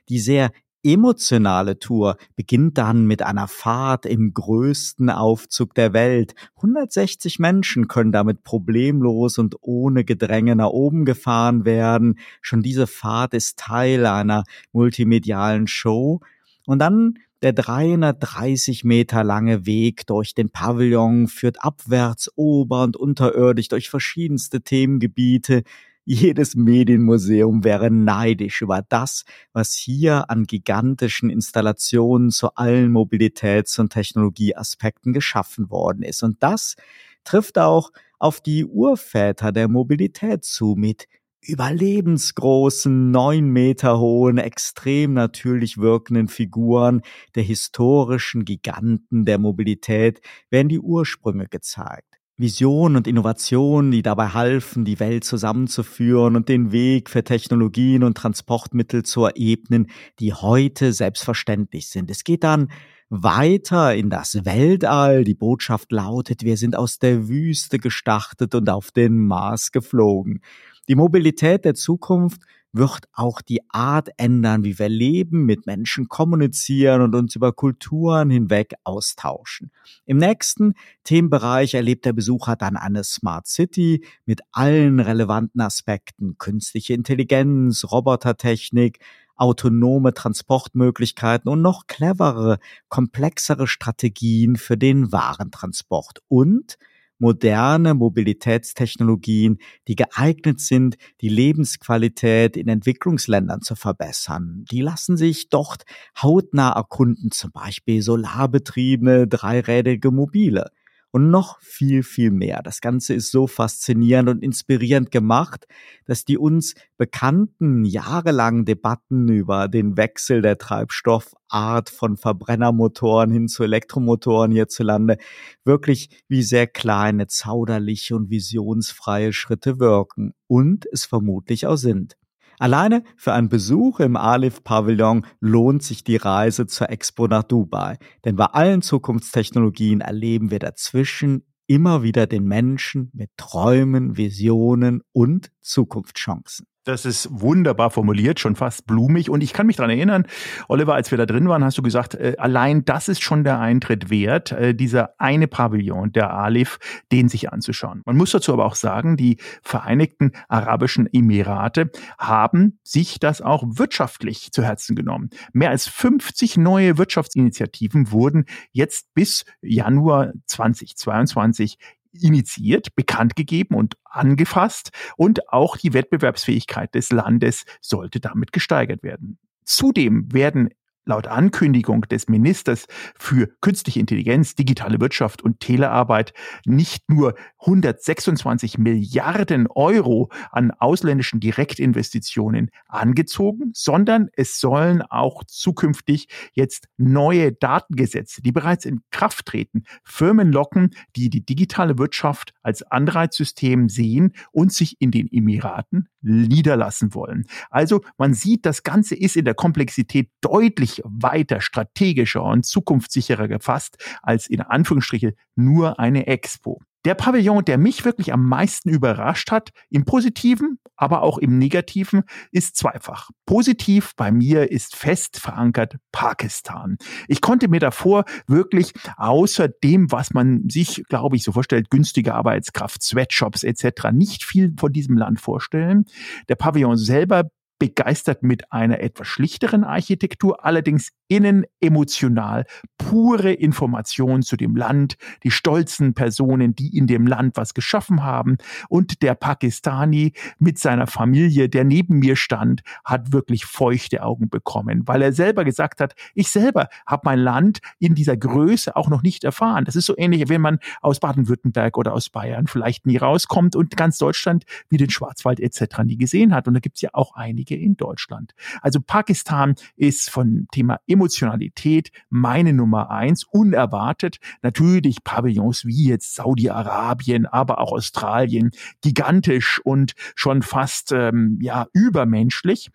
Die 0.09 0.21
sehr 0.21 0.53
emotionale 0.85 1.79
Tour 1.79 2.17
beginnt 2.37 2.79
dann 2.79 3.07
mit 3.07 3.23
einer 3.23 3.49
Fahrt 3.49 4.07
im 4.07 4.35
größten 4.35 5.11
Aufzug 5.11 5.75
der 5.75 5.93
Welt. 5.93 6.35
160 6.57 7.39
Menschen 7.39 7.89
können 7.89 8.13
damit 8.13 8.45
problemlos 8.45 9.39
und 9.39 9.57
ohne 9.63 10.05
Gedränge 10.05 10.55
nach 10.55 10.69
oben 10.69 11.05
gefahren 11.05 11.65
werden. 11.65 12.19
Schon 12.43 12.63
diese 12.63 12.87
Fahrt 12.87 13.35
ist 13.35 13.59
Teil 13.59 14.07
einer 14.07 14.45
multimedialen 14.73 15.67
Show. 15.67 16.21
Und 16.67 16.79
dann 16.79 17.15
der 17.43 17.53
330 17.53 18.85
Meter 18.85 19.23
lange 19.23 19.67
Weg 19.67 20.07
durch 20.07 20.35
den 20.35 20.49
Pavillon 20.49 21.29
führt 21.29 21.63
abwärts, 21.63 22.31
ober- 22.37 22.85
und 22.85 22.97
unterirdisch 22.97 23.69
durch 23.69 23.91
verschiedenste 23.91 24.63
Themengebiete. 24.63 25.63
Jedes 26.07 26.55
Medienmuseum 26.55 27.65
wäre 27.65 27.91
neidisch 27.91 28.61
über 28.61 28.83
das, 28.87 29.25
was 29.55 29.73
hier 29.73 30.29
an 30.29 30.45
gigantischen 30.45 31.31
Installationen 31.31 32.31
zu 32.31 32.55
allen 32.57 32.93
Mobilitäts- 32.93 33.81
und 33.81 33.91
Technologieaspekten 33.91 35.15
geschaffen 35.15 35.71
worden 35.71 36.03
ist. 36.03 36.23
Und 36.23 36.43
das 36.43 36.77
trifft 37.25 37.59
auch 37.59 37.91
auf 38.19 38.43
die 38.43 38.67
Urväter 38.67 39.51
der 39.51 39.69
Mobilität 39.69 40.45
zu 40.45 40.75
mit 40.77 41.09
überlebensgroßen, 41.41 43.11
neun 43.11 43.49
Meter 43.49 43.99
hohen, 43.99 44.37
extrem 44.37 45.15
natürlich 45.15 45.79
wirkenden 45.79 46.29
Figuren 46.29 47.01
der 47.35 47.45
historischen 47.45 48.45
Giganten 48.45 49.25
der 49.25 49.39
Mobilität 49.39 50.21
werden 50.51 50.69
die 50.69 50.81
Ursprünge 50.81 51.49
gezeigt. 51.49 52.14
Visionen 52.37 52.97
und 52.97 53.07
Innovationen, 53.07 53.93
die 53.93 54.03
dabei 54.03 54.29
halfen, 54.29 54.85
die 54.85 54.99
Welt 54.99 55.25
zusammenzuführen 55.25 56.35
und 56.35 56.49
den 56.49 56.73
Weg 56.73 57.09
für 57.09 57.23
Technologien 57.23 58.03
und 58.03 58.17
Transportmittel 58.17 59.05
zu 59.05 59.29
ebnen, 59.29 59.89
die 60.19 60.33
heute 60.33 60.93
selbstverständlich 60.93 61.89
sind. 61.89 62.11
Es 62.11 62.25
geht 62.25 62.43
dann 62.43 62.69
weiter 63.09 63.95
in 63.95 64.11
das 64.11 64.45
Weltall. 64.45 65.23
Die 65.23 65.35
Botschaft 65.35 65.93
lautet, 65.93 66.43
wir 66.43 66.57
sind 66.57 66.77
aus 66.77 66.99
der 66.99 67.29
Wüste 67.29 67.79
gestartet 67.79 68.55
und 68.55 68.69
auf 68.69 68.91
den 68.91 69.27
Mars 69.27 69.71
geflogen. 69.71 70.41
Die 70.89 70.97
Mobilität 70.97 71.65
der 71.65 71.75
Zukunft 71.75 72.43
wird 72.75 73.09
auch 73.13 73.41
die 73.41 73.61
Art 73.71 74.11
ändern, 74.17 74.65
wie 74.65 74.79
wir 74.79 74.89
leben, 74.89 75.47
mit 75.47 75.65
Menschen 75.65 76.09
kommunizieren 76.09 77.03
und 77.03 77.15
uns 77.15 77.37
über 77.37 77.53
Kulturen 77.53 78.31
hinweg 78.31 78.75
austauschen. 78.83 79.71
Im 80.05 80.19
nächsten 80.19 80.75
Themenbereich 81.05 81.75
erlebt 81.75 82.05
der 82.05 82.13
Besucher 82.13 82.57
dann 82.57 82.77
eine 82.77 83.05
Smart 83.05 83.47
City 83.47 84.05
mit 84.27 84.41
allen 84.51 84.99
relevanten 84.99 85.61
Aspekten, 85.61 86.37
künstliche 86.37 86.95
Intelligenz, 86.95 87.85
Robotertechnik, 87.91 88.99
autonome 89.37 90.13
Transportmöglichkeiten 90.13 91.49
und 91.49 91.63
noch 91.63 91.87
cleverere, 91.87 92.59
komplexere 92.89 93.67
Strategien 93.69 94.57
für 94.57 94.77
den 94.77 95.13
Warentransport 95.13 96.23
und 96.29 96.77
moderne 97.19 97.95
Mobilitätstechnologien, 97.95 99.59
die 99.89 99.97
geeignet 99.97 100.61
sind, 100.61 100.97
die 101.21 101.29
Lebensqualität 101.29 102.57
in 102.57 102.69
Entwicklungsländern 102.69 103.63
zu 103.63 103.75
verbessern. 103.75 104.65
Die 104.71 104.81
lassen 104.81 105.17
sich 105.17 105.49
dort 105.49 105.85
hautnah 106.21 106.73
erkunden, 106.73 107.31
zum 107.31 107.53
Beispiel 107.53 108.03
solarbetriebene 108.03 109.27
dreirädige 109.29 110.11
Mobile 110.11 110.71
und 111.15 111.31
noch 111.31 111.61
viel, 111.61 112.03
viel 112.03 112.33
mehr. 112.33 112.61
Das 112.65 112.81
Ganze 112.81 113.15
ist 113.15 113.31
so 113.31 113.47
faszinierend 113.47 114.29
und 114.29 114.43
inspirierend 114.43 115.13
gemacht, 115.13 115.65
dass 116.07 116.25
die 116.25 116.37
uns 116.37 116.75
bekannten 116.97 117.85
jahrelangen 117.85 118.65
Debatten 118.65 119.29
über 119.29 119.69
den 119.69 119.97
Wechsel 119.97 120.43
der 120.43 120.59
Treibstoffart 120.59 121.89
von 121.89 122.17
Verbrennermotoren 122.17 123.31
hin 123.31 123.47
zu 123.47 123.63
Elektromotoren 123.63 124.51
hierzulande 124.51 125.19
wirklich 125.65 126.25
wie 126.27 126.43
sehr 126.43 126.67
kleine, 126.67 127.29
zauderliche 127.29 128.17
und 128.17 128.29
visionsfreie 128.29 129.33
Schritte 129.33 129.79
wirken 129.79 130.33
und 130.49 130.85
es 130.91 131.05
vermutlich 131.05 131.69
auch 131.69 131.77
sind. 131.77 132.17
Alleine 132.59 133.03
für 133.17 133.33
einen 133.33 133.49
Besuch 133.49 134.01
im 134.01 134.17
Alif-Pavillon 134.17 135.27
lohnt 135.41 135.83
sich 135.83 136.05
die 136.05 136.17
Reise 136.17 136.67
zur 136.67 136.91
Expo 136.91 137.27
nach 137.27 137.43
Dubai. 137.43 137.99
Denn 138.25 138.37
bei 138.37 138.47
allen 138.47 138.83
Zukunftstechnologien 138.83 140.01
erleben 140.01 140.51
wir 140.51 140.59
dazwischen 140.59 141.45
immer 141.67 142.03
wieder 142.03 142.27
den 142.27 142.45
Menschen 142.45 143.11
mit 143.13 143.31
Träumen, 143.37 144.17
Visionen 144.17 145.03
und 145.13 145.51
Zukunftschancen. 145.61 146.67
Das 146.85 147.07
ist 147.07 147.29
wunderbar 147.31 147.91
formuliert, 147.91 148.39
schon 148.41 148.57
fast 148.57 148.87
blumig. 148.87 149.31
Und 149.31 149.43
ich 149.43 149.55
kann 149.55 149.67
mich 149.67 149.77
dran 149.77 149.89
erinnern, 149.89 150.27
Oliver, 150.69 150.95
als 150.95 151.11
wir 151.11 151.17
da 151.17 151.25
drin 151.25 151.49
waren, 151.49 151.65
hast 151.65 151.79
du 151.79 151.83
gesagt, 151.83 152.15
äh, 152.15 152.37
allein 152.39 152.85
das 152.85 153.09
ist 153.09 153.23
schon 153.23 153.43
der 153.43 153.59
Eintritt 153.59 154.11
wert, 154.11 154.53
äh, 154.53 154.75
dieser 154.75 155.19
eine 155.19 155.49
Pavillon, 155.49 156.13
der 156.13 156.35
Alif, 156.35 156.79
den 157.11 157.31
sich 157.31 157.51
anzuschauen. 157.51 158.03
Man 158.05 158.19
muss 158.19 158.33
dazu 158.33 158.53
aber 158.53 158.67
auch 158.67 158.75
sagen, 158.75 159.17
die 159.17 159.39
Vereinigten 159.63 160.33
Arabischen 160.49 161.09
Emirate 161.11 161.91
haben 162.19 162.79
sich 162.83 163.19
das 163.19 163.41
auch 163.41 163.65
wirtschaftlich 163.67 164.53
zu 164.53 164.63
Herzen 164.63 164.95
genommen. 164.95 165.31
Mehr 165.55 165.71
als 165.71 165.89
50 165.89 166.59
neue 166.59 166.99
Wirtschaftsinitiativen 166.99 168.13
wurden 168.13 168.45
jetzt 168.73 169.15
bis 169.15 169.47
Januar 169.63 170.33
2022 170.47 171.79
initiiert, 172.21 172.95
bekannt 172.95 173.37
gegeben 173.37 173.75
und 173.75 173.97
angefasst 174.05 174.91
und 175.17 175.53
auch 175.53 175.77
die 175.77 175.93
Wettbewerbsfähigkeit 175.93 176.95
des 176.95 177.11
Landes 177.11 177.65
sollte 177.81 178.21
damit 178.21 178.53
gesteigert 178.53 179.03
werden. 179.03 179.39
Zudem 179.65 180.33
werden 180.33 180.71
laut 181.07 181.27
Ankündigung 181.27 182.03
des 182.03 182.29
Ministers 182.29 182.87
für 183.17 183.49
künstliche 183.61 184.01
Intelligenz, 184.01 184.55
digitale 184.55 185.01
Wirtschaft 185.01 185.43
und 185.43 185.61
Telearbeit 185.61 186.33
nicht 186.65 187.11
nur 187.11 187.35
126 187.61 188.79
Milliarden 188.79 189.67
Euro 189.69 190.31
an 190.51 190.71
ausländischen 190.71 191.41
Direktinvestitionen 191.41 192.71
angezogen, 192.87 193.71
sondern 193.75 194.29
es 194.35 194.61
sollen 194.61 195.03
auch 195.03 195.45
zukünftig 195.45 196.29
jetzt 196.53 196.89
neue 196.97 197.53
Datengesetze, 197.53 198.43
die 198.43 198.53
bereits 198.53 198.85
in 198.85 199.01
Kraft 199.11 199.47
treten, 199.47 199.85
Firmen 200.05 200.53
locken, 200.53 200.95
die 201.17 201.31
die 201.31 201.45
digitale 201.45 201.99
Wirtschaft 201.99 202.53
als 202.63 202.83
Anreizsystem 202.83 203.89
sehen 203.89 204.33
und 204.53 204.73
sich 204.73 205.01
in 205.01 205.11
den 205.11 205.31
Emiraten 205.31 206.09
niederlassen 206.23 207.15
wollen. 207.15 207.45
Also 207.71 208.01
man 208.17 208.35
sieht, 208.35 208.65
das 208.67 208.83
Ganze 208.83 209.15
ist 209.15 209.37
in 209.37 209.45
der 209.45 209.55
Komplexität 209.55 210.31
deutlich 210.41 210.94
weiter, 211.05 211.61
strategischer 211.61 212.43
und 212.43 212.67
zukunftssicherer 212.67 213.49
gefasst 213.49 213.97
als 214.23 214.47
in 214.47 214.61
Anführungsstriche 214.61 215.35
nur 215.57 215.99
eine 215.99 216.27
Expo. 216.27 216.81
Der 217.05 217.15
Pavillon, 217.15 217.63
der 217.65 217.77
mich 217.77 218.07
wirklich 218.07 218.33
am 218.33 218.49
meisten 218.49 218.89
überrascht 218.89 219.51
hat, 219.51 219.71
im 219.91 220.07
positiven, 220.07 220.79
aber 220.97 221.23
auch 221.23 221.37
im 221.37 221.59
negativen, 221.59 222.23
ist 222.51 222.77
zweifach. 222.77 223.29
Positiv 223.45 224.13
bei 224.17 224.33
mir 224.33 224.71
ist 224.71 224.97
fest 224.97 225.39
verankert 225.39 225.97
Pakistan. 226.13 226.97
Ich 227.29 227.43
konnte 227.43 227.69
mir 227.69 227.81
davor 227.81 228.25
wirklich 228.47 228.95
außer 229.19 229.69
dem, 229.69 230.11
was 230.13 230.33
man 230.33 230.69
sich, 230.71 231.05
glaube 231.11 231.37
ich, 231.37 231.45
so 231.45 231.53
vorstellt, 231.53 231.91
günstige 231.91 232.35
Arbeitskraft, 232.35 233.03
Sweatshops 233.03 233.65
etc., 233.65 234.11
nicht 234.13 234.43
viel 234.43 234.73
von 234.79 234.91
diesem 234.91 235.19
Land 235.19 235.41
vorstellen. 235.41 236.07
Der 236.49 236.55
Pavillon 236.55 236.97
selber 236.97 237.51
begeistert 237.85 238.43
mit 238.43 238.73
einer 238.73 239.01
etwas 239.01 239.29
schlichteren 239.29 239.85
Architektur, 239.85 240.65
allerdings 240.65 241.11
innen 241.29 241.67
emotional 241.81 242.65
pure 242.97 243.53
Information 243.53 244.43
zu 244.43 244.57
dem 244.57 244.75
Land, 244.75 245.17
die 245.43 245.51
stolzen 245.51 246.15
Personen, 246.15 246.75
die 246.75 246.97
in 246.97 247.07
dem 247.07 247.27
Land 247.27 247.59
was 247.59 247.75
geschaffen 247.75 248.23
haben 248.23 248.57
und 248.89 249.23
der 249.23 249.35
Pakistani 249.35 250.33
mit 250.59 250.79
seiner 250.79 251.07
Familie, 251.07 251.69
der 251.69 251.85
neben 251.85 252.21
mir 252.21 252.37
stand, 252.37 252.81
hat 253.05 253.33
wirklich 253.33 253.67
feuchte 253.67 254.23
Augen 254.23 254.49
bekommen, 254.49 255.07
weil 255.07 255.21
er 255.21 255.35
selber 255.35 255.65
gesagt 255.65 256.01
hat, 256.01 256.15
ich 256.35 256.49
selber 256.49 256.89
habe 257.07 257.23
mein 257.25 257.39
Land 257.39 257.81
in 257.99 258.15
dieser 258.15 258.39
Größe 258.39 258.97
auch 258.97 259.11
noch 259.11 259.23
nicht 259.23 259.45
erfahren. 259.45 259.85
Das 259.85 259.95
ist 259.95 260.07
so 260.07 260.17
ähnlich, 260.17 260.49
wenn 260.49 260.63
man 260.63 260.79
aus 261.03 261.21
Baden-Württemberg 261.21 261.99
oder 261.99 262.15
aus 262.15 262.31
Bayern 262.31 262.67
vielleicht 262.67 263.05
nie 263.05 263.19
rauskommt 263.19 263.77
und 263.77 263.95
ganz 263.95 264.17
Deutschland 264.17 264.65
wie 264.89 264.97
den 264.97 265.11
Schwarzwald 265.11 265.61
etc. 265.61 265.99
nie 266.05 266.17
gesehen 266.17 266.55
hat. 266.55 266.67
Und 266.67 266.73
da 266.73 266.81
gibt 266.81 266.97
es 266.97 267.03
ja 267.03 267.11
auch 267.13 267.35
einige 267.35 267.74
in 267.75 267.97
Deutschland. 267.97 268.55
Also 268.81 269.01
Pakistan 269.01 269.75
ist 269.97 270.31
von 270.31 270.67
Thema 270.73 270.99
Emotionalität 271.07 272.11
meine 272.31 272.73
Nummer 272.73 273.11
eins, 273.11 273.45
unerwartet. 273.45 274.39
Natürlich 274.63 275.25
Pavillons 275.25 275.85
wie 275.85 276.09
jetzt 276.09 276.35
Saudi-Arabien, 276.35 277.47
aber 277.47 277.79
auch 277.79 277.93
Australien, 277.93 278.71
gigantisch 279.03 279.81
und 279.85 280.15
schon 280.35 280.63
fast 280.63 281.13
ähm, 281.13 281.59
ja 281.61 281.87
übermenschlich. 281.93 282.91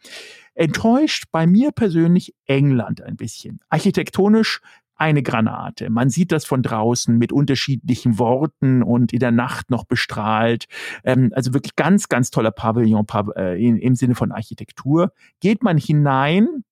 Enttäuscht 0.54 1.26
bei 1.32 1.48
mir 1.48 1.72
persönlich 1.72 2.36
England 2.46 3.02
ein 3.02 3.16
bisschen. 3.16 3.60
Architektonisch 3.70 4.60
eine 5.00 5.24
Granate. 5.24 5.90
Man 5.90 6.10
sieht 6.10 6.32
das 6.32 6.46
von 6.46 6.62
draußen 6.62 7.18
mit 7.18 7.32
unterschiedlichen 7.32 8.20
Worten 8.20 8.84
und 8.84 9.14
in 9.14 9.20
der 9.20 9.32
Nacht 9.32 9.70
noch 9.72 9.86
bestrahlt. 9.86 10.66
Ähm, 11.04 11.32
also 11.34 11.54
wirklich 11.54 11.76
ganz, 11.76 12.10
ganz 12.10 12.32
toller 12.32 12.52
Pavillon 12.52 13.06
äh, 13.36 13.66
im 13.66 13.96
Sinne 13.96 14.16
von 14.16 14.32
Architektur. 14.32 15.12
Geht 15.40 15.64
man 15.64 15.78
hinein, 15.78 16.64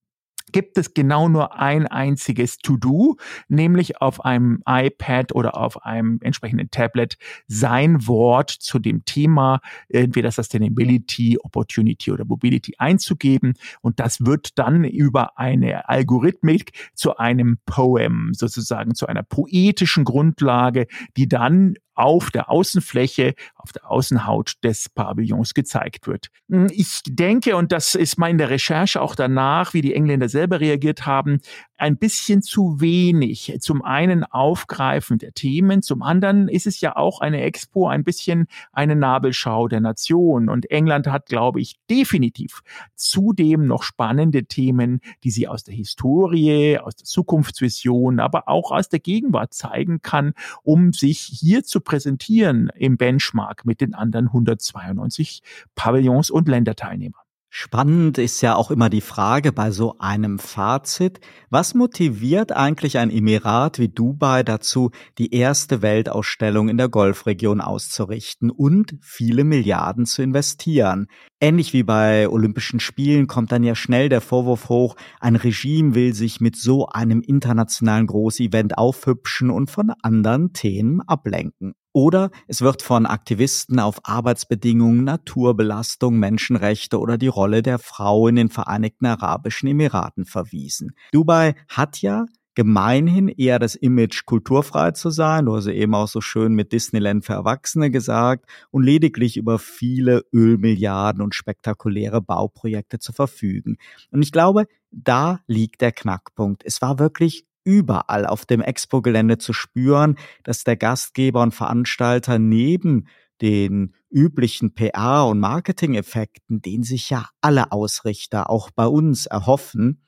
gibt 0.52 0.78
es 0.78 0.94
genau 0.94 1.28
nur 1.28 1.60
ein 1.60 1.88
einziges 1.88 2.58
To-Do, 2.60 3.18
nämlich 3.48 4.02
auf 4.02 4.24
einem 4.24 4.64
iPad 4.66 5.34
oder 5.34 5.58
auf 5.58 5.86
einem 5.86 6.20
entsprechenden 6.22 6.72
Tablet 6.72 7.18
sein 7.48 8.08
Wort 8.08 8.50
zu 8.50 8.80
dem 8.80 9.06
Thema, 9.06 9.60
entweder 9.90 10.32
Sustainability, 10.32 11.38
Opportunity 11.42 12.12
oder 12.12 12.26
Mobility 12.26 12.74
einzugeben. 12.78 13.54
Und 13.82 14.00
das 14.00 14.26
wird 14.26 14.58
dann 14.58 14.84
über 14.84 15.38
eine 15.38 15.90
Algorithmik 15.90 16.72
zu 16.94 17.18
einem 17.18 17.58
Poem, 17.66 18.32
sozusagen 18.34 18.96
zu 18.96 19.08
einer 19.08 19.24
poetischen 19.24 20.04
Grundlage, 20.04 20.88
die 21.18 21.28
dann 21.28 21.76
auf 21.98 22.30
der 22.30 22.50
Außenfläche, 22.50 23.34
auf 23.68 23.74
der 23.74 23.92
Außenhaut 23.92 24.54
des 24.64 24.88
Pavillons 24.88 25.54
gezeigt 25.54 26.08
wird. 26.08 26.30
Hm, 26.50 26.68
ich 26.72 27.02
denke, 27.06 27.58
und 27.58 27.74
das 27.74 27.96
ist 27.96 28.18
meine 28.18 28.50
Recherche 28.50 29.02
auch 29.02 29.14
danach, 29.14 29.74
wie 29.74 29.82
die 29.82 29.94
Engländer 29.94 30.30
selber 30.30 30.62
reagiert 30.62 31.06
haben, 31.06 31.42
ein 31.78 31.98
bisschen 31.98 32.42
zu 32.42 32.80
wenig. 32.80 33.56
Zum 33.60 33.84
einen 33.84 34.24
Aufgreifen 34.24 35.20
der 35.20 35.34
Themen, 35.34 35.82
zum 35.82 36.02
anderen 36.02 36.48
ist 36.48 36.66
es 36.66 36.82
ja 36.82 36.96
auch 36.96 37.20
eine 37.20 37.42
Expo, 37.42 37.88
ein 37.88 38.04
bisschen 38.04 38.48
eine 38.72 38.96
Nabelschau 38.96 39.68
der 39.68 39.82
Nation. 39.82 40.50
Und 40.50 40.72
England 40.72 41.08
hat, 41.08 41.28
glaube 41.28 41.62
ich, 41.62 41.76
definitiv 41.90 42.62
zudem 42.96 43.68
noch 43.68 43.84
spannende 43.84 44.46
Themen, 44.46 45.02
die 45.24 45.30
sie 45.30 45.48
aus 45.48 45.64
der 45.64 45.76
Historie, 45.76 46.80
aus 46.80 46.96
der 46.96 47.06
Zukunftsvision, 47.06 48.20
aber 48.20 48.48
auch 48.48 48.72
aus 48.72 48.90
der 48.90 49.00
Gegenwart 49.00 49.54
zeigen 49.54 50.02
kann, 50.02 50.34
um 50.64 50.94
sich 50.94 51.20
hier 51.20 51.64
zu 51.64 51.82
präsentieren 51.82 52.72
im 52.76 52.98
Benchmark 52.98 53.57
mit 53.66 53.82
den 53.82 53.94
anderen 53.94 54.28
192 54.28 55.42
Pavillons 55.76 56.30
und 56.30 56.48
Länderteilnehmern. 56.48 57.28
Spannend 57.50 58.18
ist 58.18 58.42
ja 58.42 58.56
auch 58.56 58.72
immer 58.72 58.90
die 58.90 59.02
Frage 59.02 59.54
bei 59.54 59.72
so 59.72 59.98
einem 60.00 60.38
Fazit, 60.38 61.22
was 61.50 61.74
motiviert 61.74 62.52
eigentlich 62.52 62.98
ein 62.98 63.10
Emirat 63.10 63.80
wie 63.80 63.88
Dubai 63.88 64.44
dazu, 64.44 64.92
die 65.18 65.34
erste 65.34 65.82
Weltausstellung 65.82 66.68
in 66.68 66.78
der 66.78 66.90
Golfregion 66.90 67.62
auszurichten 67.62 68.52
und 68.52 68.96
viele 69.02 69.46
Milliarden 69.46 70.06
zu 70.06 70.22
investieren? 70.22 71.08
Ähnlich 71.40 71.72
wie 71.72 71.84
bei 71.84 72.28
Olympischen 72.28 72.82
Spielen 72.82 73.28
kommt 73.28 73.52
dann 73.52 73.64
ja 73.64 73.76
schnell 73.76 74.10
der 74.10 74.22
Vorwurf 74.22 74.68
hoch, 74.70 74.96
ein 75.20 75.38
Regime 75.38 75.96
will 75.96 76.14
sich 76.14 76.42
mit 76.42 76.58
so 76.58 76.88
einem 76.88 77.22
internationalen 77.22 78.08
Großevent 78.08 78.78
aufhübschen 78.78 79.50
und 79.50 79.72
von 79.72 79.94
anderen 80.04 80.52
Themen 80.52 81.02
ablenken. 81.02 81.74
Oder 81.98 82.30
es 82.48 82.62
wird 82.62 82.84
von 82.84 83.08
Aktivisten 83.08 83.80
auf 83.80 84.02
Arbeitsbedingungen, 84.04 85.04
Naturbelastung, 85.04 86.20
Menschenrechte 86.20 87.00
oder 87.00 87.18
die 87.18 87.26
Rolle 87.26 87.64
der 87.64 87.80
Frau 87.80 88.28
in 88.28 88.36
den 88.36 88.50
Vereinigten 88.50 89.08
Arabischen 89.08 89.68
Emiraten 89.68 90.26
verwiesen. 90.26 90.92
Dubai 91.12 91.56
hat 91.68 92.04
ja 92.04 92.28
gemeinhin 92.54 93.30
eher 93.30 93.58
das 93.58 93.74
Image, 93.74 94.26
kulturfrei 94.28 94.92
zu 94.92 95.10
sein. 95.10 95.48
Du 95.48 95.56
hast 95.56 95.66
eben 95.66 95.96
auch 95.96 96.08
so 96.08 96.22
schön 96.22 96.54
mit 96.54 96.72
Disneyland 96.72 97.26
für 97.26 97.34
Erwachsene 97.34 97.90
gesagt 97.90 98.46
und 98.70 98.84
lediglich 98.84 99.36
über 99.36 99.58
viele 99.58 100.24
Ölmilliarden 100.32 101.24
und 101.24 101.34
spektakuläre 101.34 102.22
Bauprojekte 102.22 103.00
zu 103.00 103.12
verfügen. 103.12 103.78
Und 104.12 104.22
ich 104.22 104.32
glaube, 104.32 104.68
da 104.92 105.40
liegt 105.48 105.82
der 105.82 105.94
Knackpunkt. 105.94 106.62
Es 106.64 106.80
war 106.80 107.00
wirklich 107.00 107.48
überall 107.68 108.26
auf 108.26 108.46
dem 108.46 108.62
Expo-Gelände 108.62 109.38
zu 109.38 109.52
spüren, 109.52 110.18
dass 110.44 110.64
der 110.64 110.78
Gastgeber 110.78 111.42
und 111.42 111.54
Veranstalter 111.54 112.40
neben 112.40 113.08
den 113.42 113.94
üblichen 114.10 114.74
PR- 114.74 115.30
und 115.30 115.40
Marketing-Effekten, 115.40 116.62
den 116.62 116.84
sich 116.84 117.10
ja 117.10 117.28
alle 117.42 117.74
Ausrichter 117.74 118.50
auch 118.50 118.72
bei 118.72 118.88
uns 118.88 119.26
erhoffen, 119.26 120.02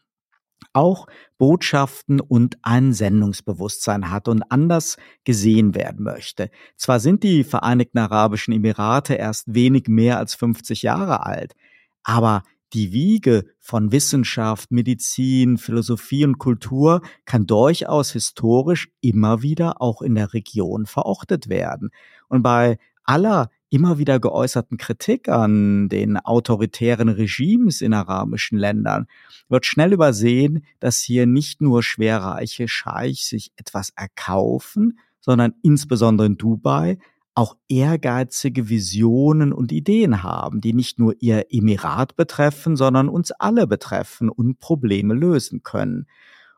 auch 0.72 1.08
Botschaften 1.38 2.22
und 2.22 2.58
ein 2.62 2.94
Sendungsbewusstsein 2.94 4.10
hat 4.10 4.30
und 4.30 4.44
anders 4.52 4.98
gesehen 5.26 5.76
werden 5.76 6.04
möchte. 6.04 6.50
Zwar 6.78 7.02
sind 7.02 7.24
die 7.24 7.44
Vereinigten 7.44 7.98
Arabischen 7.98 8.54
Emirate 8.54 9.16
erst 9.16 9.54
wenig 9.54 9.88
mehr 9.88 10.18
als 10.18 10.36
50 10.36 10.82
Jahre 10.82 11.26
alt, 11.26 11.56
aber 12.04 12.44
die 12.74 12.92
Wiege 12.92 13.46
von 13.60 13.92
Wissenschaft, 13.92 14.72
Medizin, 14.72 15.58
Philosophie 15.58 16.26
und 16.26 16.38
Kultur 16.38 17.02
kann 17.26 17.46
durchaus 17.46 18.12
historisch 18.12 18.90
immer 19.02 19.42
wieder 19.42 19.82
auch 19.82 20.02
in 20.02 20.16
der 20.16 20.34
Region 20.34 20.86
verortet 20.86 21.50
werden. 21.50 21.90
Und 22.28 22.44
bei 22.44 22.78
aller 23.04 23.50
immer 23.70 23.98
wieder 23.98 24.20
geäußerten 24.20 24.78
Kritik 24.78 25.30
an 25.30 25.90
den 25.90 26.18
autoritären 26.18 27.10
Regimes 27.10 27.82
in 27.82 27.94
arabischen 27.94 28.58
Ländern 28.58 29.08
wird 29.48 29.66
schnell 29.66 29.94
übersehen, 29.94 30.66
dass 30.80 31.00
hier 31.00 31.26
nicht 31.26 31.62
nur 31.62 31.84
schwerreiche 31.84 32.68
Scheichs 32.68 33.30
sich 33.30 33.52
etwas 33.58 33.92
erkaufen, 33.96 35.00
sondern 35.22 35.54
insbesondere 35.62 36.28
in 36.28 36.38
Dubai 36.38 36.98
auch 37.36 37.56
ehrgeizige 37.70 38.70
Visionen 38.70 39.54
und 39.54 39.72
Ideen 39.72 40.24
haben, 40.24 40.62
die 40.62 40.74
nicht 40.74 41.00
nur 41.00 41.16
ihr 41.20 41.46
Emirat 41.50 42.16
betreffen, 42.16 42.76
sondern 42.76 43.08
uns 43.08 43.32
alle 43.32 43.68
betreffen 43.68 44.30
und 44.30 44.60
Probleme 44.60 45.14
lösen 45.14 45.64
können. 45.64 46.08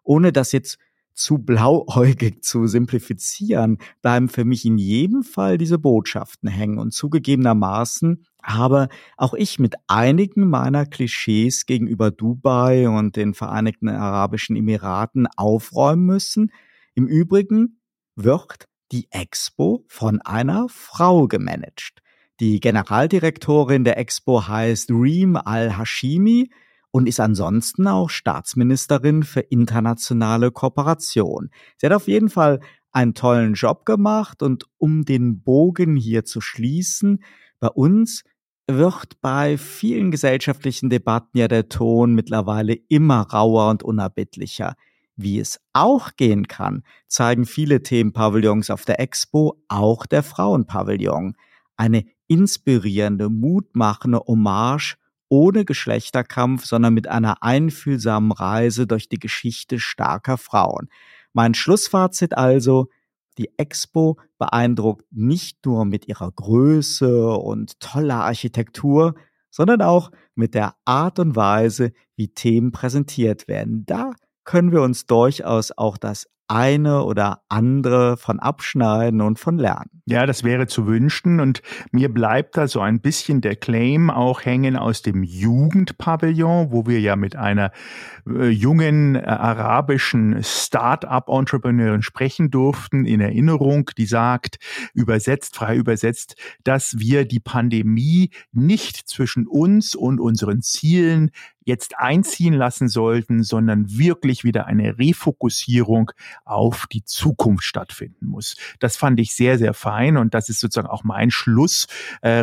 Ohne 0.03 0.31
das 0.31 0.51
jetzt 0.51 0.79
zu 1.13 1.37
blauäugig 1.37 2.43
zu 2.43 2.67
simplifizieren, 2.67 3.77
bleiben 4.01 4.29
für 4.29 4.45
mich 4.45 4.65
in 4.65 4.77
jedem 4.77 5.23
Fall 5.23 5.57
diese 5.57 5.77
Botschaften 5.77 6.49
hängen 6.49 6.79
und 6.79 6.93
zugegebenermaßen 6.93 8.25
habe 8.43 8.89
auch 9.17 9.33
ich 9.33 9.59
mit 9.59 9.75
einigen 9.87 10.49
meiner 10.49 10.85
Klischees 10.85 11.65
gegenüber 11.65 12.11
Dubai 12.11 12.89
und 12.89 13.15
den 13.15 13.33
Vereinigten 13.33 13.89
Arabischen 13.89 14.55
Emiraten 14.55 15.27
aufräumen 15.27 16.05
müssen. 16.05 16.51
Im 16.95 17.07
Übrigen 17.07 17.79
wird 18.15 18.67
die 18.91 19.07
Expo 19.11 19.85
von 19.87 20.21
einer 20.21 20.67
Frau 20.69 21.27
gemanagt. 21.27 22.01
Die 22.39 22.59
Generaldirektorin 22.59 23.83
der 23.83 23.97
Expo 23.97 24.47
heißt 24.47 24.89
Reem 24.91 25.35
Al-Hashimi 25.35 26.49
und 26.91 27.07
ist 27.07 27.19
ansonsten 27.19 27.87
auch 27.87 28.09
Staatsministerin 28.09 29.23
für 29.23 29.41
internationale 29.41 30.51
Kooperation. 30.51 31.49
Sie 31.77 31.85
hat 31.85 31.93
auf 31.93 32.07
jeden 32.07 32.29
Fall 32.29 32.59
einen 32.91 33.13
tollen 33.13 33.53
Job 33.53 33.85
gemacht 33.85 34.43
und 34.43 34.65
um 34.77 35.05
den 35.05 35.41
Bogen 35.41 35.95
hier 35.95 36.25
zu 36.25 36.41
schließen, 36.41 37.23
bei 37.59 37.69
uns 37.69 38.23
wird 38.67 39.21
bei 39.21 39.57
vielen 39.57 40.11
gesellschaftlichen 40.11 40.89
Debatten 40.89 41.37
ja 41.37 41.47
der 41.47 41.69
Ton 41.69 42.13
mittlerweile 42.13 42.73
immer 42.89 43.21
rauer 43.21 43.69
und 43.69 43.83
unerbittlicher. 43.83 44.75
Wie 45.21 45.39
es 45.39 45.59
auch 45.73 46.15
gehen 46.15 46.47
kann, 46.47 46.83
zeigen 47.07 47.45
viele 47.45 47.83
Themenpavillons 47.83 48.71
auf 48.71 48.85
der 48.85 48.99
Expo, 48.99 49.61
auch 49.67 50.07
der 50.07 50.23
Frauenpavillon. 50.23 51.35
Eine 51.77 52.05
inspirierende, 52.27 53.29
mutmachende 53.29 54.19
Hommage 54.25 54.97
ohne 55.29 55.63
Geschlechterkampf, 55.63 56.65
sondern 56.65 56.93
mit 56.93 57.07
einer 57.07 57.43
einfühlsamen 57.43 58.31
Reise 58.31 58.87
durch 58.87 59.09
die 59.09 59.19
Geschichte 59.19 59.79
starker 59.79 60.37
Frauen. 60.37 60.89
Mein 61.33 61.53
Schlussfazit 61.53 62.35
also, 62.35 62.89
die 63.37 63.49
Expo 63.57 64.19
beeindruckt 64.39 65.05
nicht 65.11 65.65
nur 65.65 65.85
mit 65.85 66.07
ihrer 66.07 66.31
Größe 66.31 67.29
und 67.29 67.79
toller 67.79 68.23
Architektur, 68.23 69.13
sondern 69.51 69.83
auch 69.83 70.11
mit 70.33 70.55
der 70.55 70.75
Art 70.83 71.19
und 71.19 71.35
Weise, 71.35 71.93
wie 72.15 72.29
Themen 72.29 72.71
präsentiert 72.71 73.47
werden. 73.47 73.85
Da 73.85 74.13
können 74.43 74.71
wir 74.71 74.81
uns 74.81 75.05
durchaus 75.05 75.71
auch 75.77 75.97
das 75.97 76.27
eine 76.51 77.03
oder 77.05 77.43
andere 77.47 78.17
von 78.17 78.39
abschneiden 78.39 79.21
und 79.21 79.39
von 79.39 79.57
lernen. 79.57 80.01
Ja, 80.05 80.25
das 80.25 80.43
wäre 80.43 80.67
zu 80.67 80.85
wünschen 80.85 81.39
und 81.39 81.61
mir 81.91 82.13
bleibt 82.13 82.57
da 82.57 82.67
so 82.67 82.81
ein 82.81 82.99
bisschen 82.99 83.39
der 83.39 83.55
Claim 83.55 84.09
auch 84.09 84.43
hängen 84.43 84.75
aus 84.75 85.01
dem 85.01 85.23
Jugendpavillon, 85.23 86.73
wo 86.73 86.85
wir 86.85 86.99
ja 86.99 87.15
mit 87.15 87.37
einer 87.37 87.71
äh, 88.27 88.49
jungen 88.49 89.15
äh, 89.15 89.21
arabischen 89.21 90.43
Start-up-Entrepreneurin 90.43 92.01
sprechen 92.01 92.51
durften 92.51 93.05
in 93.05 93.21
Erinnerung, 93.21 93.89
die 93.97 94.05
sagt, 94.05 94.57
übersetzt, 94.93 95.55
frei 95.55 95.77
übersetzt, 95.77 96.35
dass 96.65 96.99
wir 96.99 97.23
die 97.23 97.39
Pandemie 97.39 98.31
nicht 98.51 99.07
zwischen 99.07 99.47
uns 99.47 99.95
und 99.95 100.19
unseren 100.19 100.61
Zielen 100.61 101.31
jetzt 101.63 101.97
einziehen 101.97 102.53
lassen 102.53 102.87
sollten, 102.87 103.43
sondern 103.43 103.97
wirklich 103.97 104.43
wieder 104.43 104.65
eine 104.65 104.97
Refokussierung 104.97 106.11
auf 106.51 106.87
die 106.91 107.03
Zukunft 107.03 107.63
stattfinden 107.63 108.27
muss. 108.27 108.55
Das 108.79 108.97
fand 108.97 109.19
ich 109.19 109.33
sehr, 109.33 109.57
sehr 109.57 109.73
fein 109.73 110.17
und 110.17 110.33
das 110.33 110.49
ist 110.49 110.59
sozusagen 110.59 110.89
auch 110.89 111.03
mein 111.03 111.31
Schluss, 111.31 111.87
äh, 112.21 112.41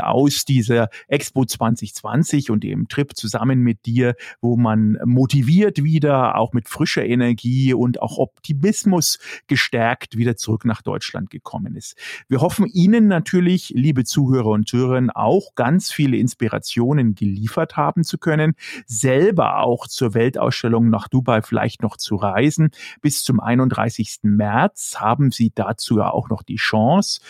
aus 0.00 0.44
dieser 0.44 0.88
Expo 1.08 1.44
2020 1.44 2.50
und 2.50 2.62
dem 2.62 2.88
Trip 2.88 3.16
zusammen 3.16 3.60
mit 3.60 3.86
dir, 3.86 4.14
wo 4.40 4.56
man 4.56 4.98
motiviert 5.04 5.82
wieder, 5.82 6.36
auch 6.36 6.52
mit 6.52 6.68
frischer 6.68 7.04
Energie 7.04 7.72
und 7.72 8.02
auch 8.02 8.18
Optimismus 8.18 9.18
gestärkt 9.46 10.16
wieder 10.16 10.36
zurück 10.36 10.64
nach 10.64 10.82
Deutschland 10.82 11.30
gekommen 11.30 11.76
ist. 11.76 11.96
Wir 12.28 12.40
hoffen 12.40 12.66
Ihnen 12.66 13.06
natürlich, 13.08 13.72
liebe 13.74 14.04
Zuhörer 14.04 14.50
und 14.50 14.68
Zuhörerinnen, 14.68 15.10
auch 15.10 15.54
ganz 15.54 15.90
viele 15.90 16.16
Inspirationen 16.18 17.14
geliefert 17.14 17.76
haben 17.76 18.04
zu 18.04 18.18
können, 18.18 18.54
selber 18.86 19.58
auch 19.58 19.86
zur 19.86 20.14
Weltausstellung 20.14 20.90
nach 20.90 21.08
Dubai 21.08 21.42
vielleicht 21.42 21.82
noch 21.82 21.96
zu 21.96 22.16
reisen. 22.16 22.70
Bis 23.00 23.24
zum 23.30 23.38
31. 23.38 24.18
März 24.22 24.96
haben 24.98 25.30
Sie 25.30 25.52
dazu 25.54 25.98
ja 25.98 26.10
auch 26.10 26.28
noch 26.30 26.42
die 26.42 26.56
Chance. 26.56 27.20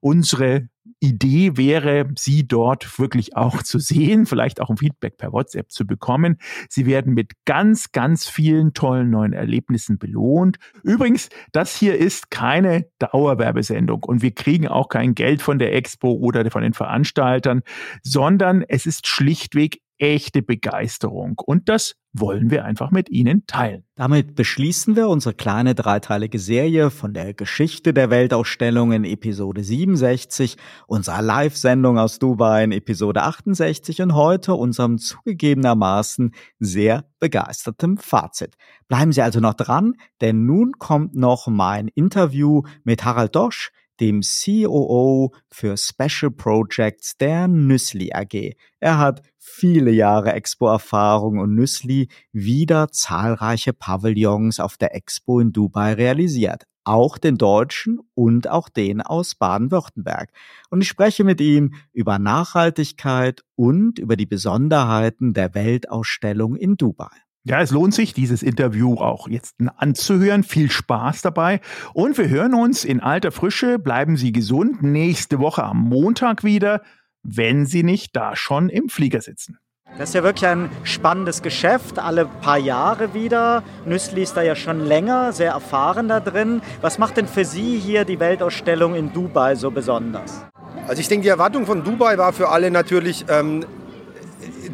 Unsere 0.00 0.68
Idee 1.00 1.56
wäre, 1.56 2.08
Sie 2.16 2.46
dort 2.46 3.00
wirklich 3.00 3.36
auch 3.36 3.64
zu 3.64 3.80
sehen, 3.80 4.24
vielleicht 4.24 4.60
auch 4.60 4.70
ein 4.70 4.76
Feedback 4.76 5.16
per 5.16 5.32
WhatsApp 5.32 5.72
zu 5.72 5.84
bekommen. 5.84 6.38
Sie 6.68 6.86
werden 6.86 7.12
mit 7.12 7.32
ganz, 7.44 7.90
ganz 7.90 8.28
vielen 8.28 8.72
tollen 8.72 9.10
neuen 9.10 9.32
Erlebnissen 9.32 9.98
belohnt. 9.98 10.58
Übrigens, 10.84 11.28
das 11.50 11.74
hier 11.74 11.98
ist 11.98 12.30
keine 12.30 12.86
Dauerwerbesendung 13.00 14.04
und 14.04 14.22
wir 14.22 14.30
kriegen 14.30 14.68
auch 14.68 14.88
kein 14.88 15.16
Geld 15.16 15.42
von 15.42 15.58
der 15.58 15.74
Expo 15.74 16.12
oder 16.12 16.48
von 16.52 16.62
den 16.62 16.72
Veranstaltern, 16.72 17.62
sondern 18.04 18.62
es 18.62 18.86
ist 18.86 19.08
schlichtweg 19.08 19.80
echte 19.98 20.42
Begeisterung. 20.42 21.38
Und 21.44 21.68
das 21.68 21.96
wollen 22.12 22.50
wir 22.50 22.64
einfach 22.64 22.90
mit 22.90 23.10
Ihnen 23.10 23.46
teilen. 23.46 23.84
Damit 23.94 24.34
beschließen 24.34 24.96
wir 24.96 25.08
unsere 25.08 25.34
kleine 25.34 25.74
dreiteilige 25.74 26.38
Serie 26.38 26.90
von 26.90 27.12
der 27.12 27.34
Geschichte 27.34 27.92
der 27.92 28.10
Weltausstellung 28.10 28.92
in 28.92 29.04
Episode 29.04 29.62
67, 29.62 30.56
unserer 30.86 31.22
Live-Sendung 31.22 31.98
aus 31.98 32.18
Dubai 32.18 32.64
in 32.64 32.72
Episode 32.72 33.22
68 33.22 34.02
und 34.02 34.14
heute 34.14 34.54
unserem 34.54 34.98
zugegebenermaßen 34.98 36.32
sehr 36.58 37.04
begeistertem 37.20 37.98
Fazit. 37.98 38.54
Bleiben 38.88 39.12
Sie 39.12 39.22
also 39.22 39.40
noch 39.40 39.54
dran, 39.54 39.94
denn 40.20 40.46
nun 40.46 40.72
kommt 40.78 41.14
noch 41.14 41.46
mein 41.48 41.88
Interview 41.88 42.62
mit 42.84 43.04
Harald 43.04 43.36
Dosch, 43.36 43.70
dem 44.00 44.20
COO 44.22 45.32
für 45.50 45.76
Special 45.76 46.30
Projects 46.30 47.16
der 47.16 47.48
Nüssli 47.48 48.12
AG. 48.12 48.56
Er 48.80 48.98
hat 48.98 49.22
viele 49.38 49.90
Jahre 49.90 50.32
Expo-Erfahrung 50.32 51.38
und 51.38 51.54
Nüssli 51.54 52.08
wieder 52.32 52.88
zahlreiche 52.88 53.72
Pavillons 53.72 54.60
auf 54.60 54.76
der 54.76 54.94
Expo 54.94 55.40
in 55.40 55.52
Dubai 55.52 55.94
realisiert. 55.94 56.64
Auch 56.84 57.18
den 57.18 57.36
deutschen 57.36 58.00
und 58.14 58.48
auch 58.48 58.70
den 58.70 59.02
aus 59.02 59.34
Baden-Württemberg. 59.34 60.30
Und 60.70 60.80
ich 60.80 60.88
spreche 60.88 61.22
mit 61.22 61.40
ihm 61.40 61.74
über 61.92 62.18
Nachhaltigkeit 62.18 63.42
und 63.56 63.98
über 63.98 64.16
die 64.16 64.26
Besonderheiten 64.26 65.34
der 65.34 65.54
Weltausstellung 65.54 66.56
in 66.56 66.76
Dubai. 66.76 67.27
Ja, 67.48 67.62
es 67.62 67.70
lohnt 67.70 67.94
sich, 67.94 68.12
dieses 68.12 68.42
Interview 68.42 68.96
auch 68.96 69.26
jetzt 69.26 69.56
anzuhören. 69.78 70.42
Viel 70.42 70.70
Spaß 70.70 71.22
dabei. 71.22 71.62
Und 71.94 72.18
wir 72.18 72.28
hören 72.28 72.52
uns 72.52 72.84
in 72.84 73.00
alter 73.00 73.32
Frische. 73.32 73.78
Bleiben 73.78 74.18
Sie 74.18 74.32
gesund. 74.32 74.82
Nächste 74.82 75.38
Woche 75.38 75.64
am 75.64 75.78
Montag 75.78 76.44
wieder, 76.44 76.82
wenn 77.22 77.64
Sie 77.64 77.82
nicht 77.84 78.14
da 78.14 78.36
schon 78.36 78.68
im 78.68 78.90
Flieger 78.90 79.22
sitzen. 79.22 79.56
Das 79.96 80.10
ist 80.10 80.14
ja 80.14 80.24
wirklich 80.24 80.46
ein 80.46 80.68
spannendes 80.82 81.40
Geschäft, 81.40 81.98
alle 81.98 82.26
paar 82.26 82.58
Jahre 82.58 83.14
wieder. 83.14 83.62
Nüssli 83.86 84.24
ist 84.24 84.36
da 84.36 84.42
ja 84.42 84.54
schon 84.54 84.84
länger, 84.84 85.32
sehr 85.32 85.52
erfahren 85.52 86.06
da 86.06 86.20
drin. 86.20 86.60
Was 86.82 86.98
macht 86.98 87.16
denn 87.16 87.26
für 87.26 87.46
Sie 87.46 87.78
hier 87.78 88.04
die 88.04 88.20
Weltausstellung 88.20 88.94
in 88.94 89.14
Dubai 89.14 89.54
so 89.54 89.70
besonders? 89.70 90.44
Also 90.86 91.00
ich 91.00 91.08
denke, 91.08 91.22
die 91.22 91.30
Erwartung 91.30 91.64
von 91.64 91.82
Dubai 91.82 92.18
war 92.18 92.34
für 92.34 92.50
alle 92.50 92.70
natürlich, 92.70 93.24
ähm, 93.30 93.64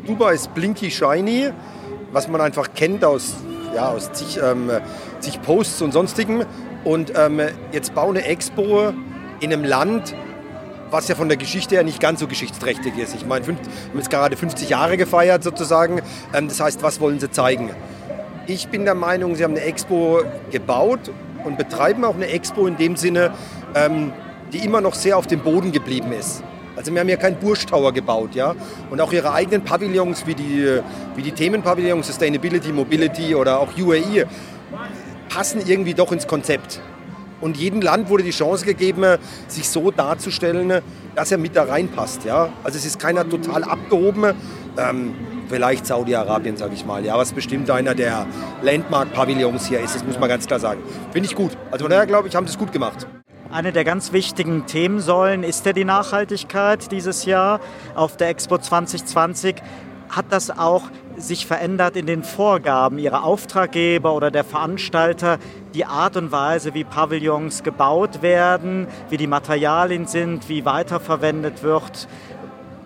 Dubai 0.05 0.35
ist 0.35 0.53
blinky 0.57 0.91
shiny 0.91 1.53
was 2.15 2.29
man 2.29 2.41
einfach 2.41 2.73
kennt 2.75 3.05
aus, 3.05 3.35
ja, 3.75 3.89
aus 3.89 4.13
zig, 4.13 4.41
ähm, 4.43 4.71
zig 5.19 5.43
Posts 5.43 5.83
und 5.83 5.93
sonstigem. 5.93 6.45
Und 6.85 7.13
ähm, 7.17 7.41
jetzt 7.73 7.95
baue 7.95 8.11
eine 8.11 8.25
Expo 8.25 8.93
in 9.41 9.53
einem 9.53 9.65
Land, 9.65 10.15
was 10.91 11.09
ja 11.09 11.17
von 11.17 11.29
der 11.29 11.37
Geschichte 11.37 11.75
her 11.75 11.83
nicht 11.83 12.01
ganz 12.01 12.21
so 12.21 12.29
geschichtsträchtig 12.29 12.97
ist. 12.97 13.15
Ich 13.17 13.27
meine, 13.27 13.47
wir 13.47 13.55
haben 13.55 13.63
jetzt 13.97 14.11
gerade 14.11 14.37
50 14.37 14.69
Jahre 14.69 14.97
gefeiert 14.97 15.43
sozusagen. 15.43 16.01
Ähm, 16.33 16.49
das 16.49 16.61
heißt, 16.61 16.83
was 16.83 17.01
wollen 17.01 17.19
sie 17.19 17.31
zeigen? 17.31 17.71
Ich 18.47 18.69
bin 18.69 18.85
der 18.85 18.95
Meinung, 18.95 19.35
sie 19.35 19.43
haben 19.43 19.57
eine 19.57 19.63
Expo 19.63 20.23
gebaut 20.53 21.11
und 21.45 21.59
betreiben 21.59 22.05
auch 22.05 22.15
eine 22.15 22.29
Expo 22.29 22.67
in 22.67 22.77
dem 22.77 22.95
Sinne, 22.97 23.33
ähm, 23.75 24.13
die 24.53 24.59
immer 24.59 24.81
noch 24.81 24.95
sehr 24.95 25.19
auf 25.19 25.27
dem 25.27 25.41
Boden 25.41 25.73
geblieben 25.73 26.13
ist. 26.13 26.45
Also 26.77 26.93
wir 26.93 27.01
haben 27.01 27.09
ja 27.09 27.17
keinen 27.17 27.37
Burschtower 27.37 27.93
gebaut, 27.93 28.35
ja. 28.35 28.55
Und 28.91 29.01
auch 29.01 29.13
ihre 29.13 29.33
eigenen 29.33 29.63
Pavillons, 29.63 30.27
wie 30.27 30.35
die, 30.35 30.81
wie 31.15 31.23
die 31.23 31.33
Themenpavillons, 31.33 32.07
Sustainability, 32.07 32.73
Mobility 32.73 33.35
oder 33.35 33.61
auch 33.61 33.77
UAE, 33.79 34.27
passen 35.29 35.63
irgendwie 35.67 35.95
doch 35.95 36.13
ins 36.13 36.27
Konzept. 36.27 36.81
Und 37.41 37.57
jedem 37.57 37.83
Land 37.83 38.09
wurde 38.09 38.23
die 38.23 38.31
Chance 38.31 38.65
gegeben, 38.65 39.19
sich 39.49 39.69
so 39.69 39.91
darzustellen, 39.91 40.81
dass 41.15 41.31
er 41.31 41.39
mit 41.39 41.55
da 41.55 41.65
reinpasst. 41.65 42.25
Ja? 42.25 42.51
Also 42.63 42.79
es 42.79 42.87
ist 42.87 42.99
keiner 42.99 43.29
total 43.29 43.65
abgehoben. 43.65 44.33
Ähm, 44.79 45.15
vielleicht 45.49 45.87
Saudi-Arabien, 45.87 46.57
sage 46.57 46.75
ich 46.75 46.87
mal. 46.87 47.05
Ja, 47.05 47.19
was 47.19 47.33
bestimmt 47.33 47.71
einer 47.71 47.95
der 47.95 48.27
Landmark-Pavillons 48.63 49.67
hier 49.67 49.81
ist. 49.81 49.95
Das 49.95 50.05
muss 50.05 50.19
man 50.19 50.29
ganz 50.29 50.47
klar 50.47 50.59
sagen. 50.59 50.81
Finde 51.13 51.29
ich 51.29 51.35
gut. 51.35 51.53
Also 51.71 51.85
von 51.85 51.91
daher 51.91 52.07
glaube 52.07 52.29
ich, 52.29 52.35
haben 52.35 52.47
sie 52.47 52.53
es 52.53 52.59
gut 52.59 52.73
gemacht. 52.73 53.07
Eine 53.55 53.71
der 53.71 53.85
ganz 53.85 54.11
wichtigen 54.11 54.67
Themensäulen 54.67 55.45
ist 55.45 55.65
ja 55.65 55.73
die 55.73 55.85
Nachhaltigkeit 55.85 56.91
dieses 56.91 57.25
Jahr 57.25 57.61
auf 57.95 58.17
der 58.17 58.31
Expo 58.31 58.59
2020. 58.59 59.55
Hat 60.09 60.25
das 60.31 60.51
auch 60.51 60.83
sich 61.17 61.47
verändert 61.47 61.95
in 61.95 62.07
den 62.07 62.25
Vorgaben 62.25 62.99
Ihrer 62.99 63.23
Auftraggeber 63.23 64.13
oder 64.13 64.33
der 64.33 64.43
Veranstalter, 64.43 65.39
die 65.73 65.85
Art 65.85 66.17
und 66.17 66.33
Weise, 66.33 66.75
wie 66.75 66.83
Pavillons 66.83 67.63
gebaut 67.63 68.23
werden, 68.23 68.89
wie 69.09 69.19
die 69.19 69.29
Materialien 69.29 70.09
sind, 70.09 70.49
wie 70.49 70.65
weiterverwendet 70.65 71.63
wird? 71.63 72.09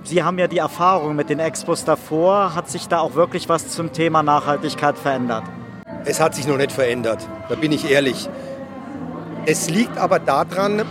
Sie 0.04 0.22
haben 0.22 0.38
ja 0.38 0.48
die 0.48 0.58
Erfahrung 0.58 1.16
mit 1.16 1.30
den 1.30 1.38
Expos 1.38 1.86
davor. 1.86 2.54
Hat 2.54 2.68
sich 2.68 2.88
da 2.88 2.98
auch 2.98 3.14
wirklich 3.14 3.48
was 3.48 3.68
zum 3.68 3.94
Thema 3.94 4.22
Nachhaltigkeit 4.22 4.98
verändert? 4.98 5.44
Es 6.04 6.20
hat 6.20 6.34
sich 6.34 6.46
noch 6.46 6.58
nicht 6.58 6.72
verändert, 6.72 7.26
da 7.48 7.54
bin 7.54 7.72
ich 7.72 7.90
ehrlich. 7.90 8.28
Es 9.50 9.70
liegt 9.70 9.96
aber 9.96 10.18
daran, 10.18 10.82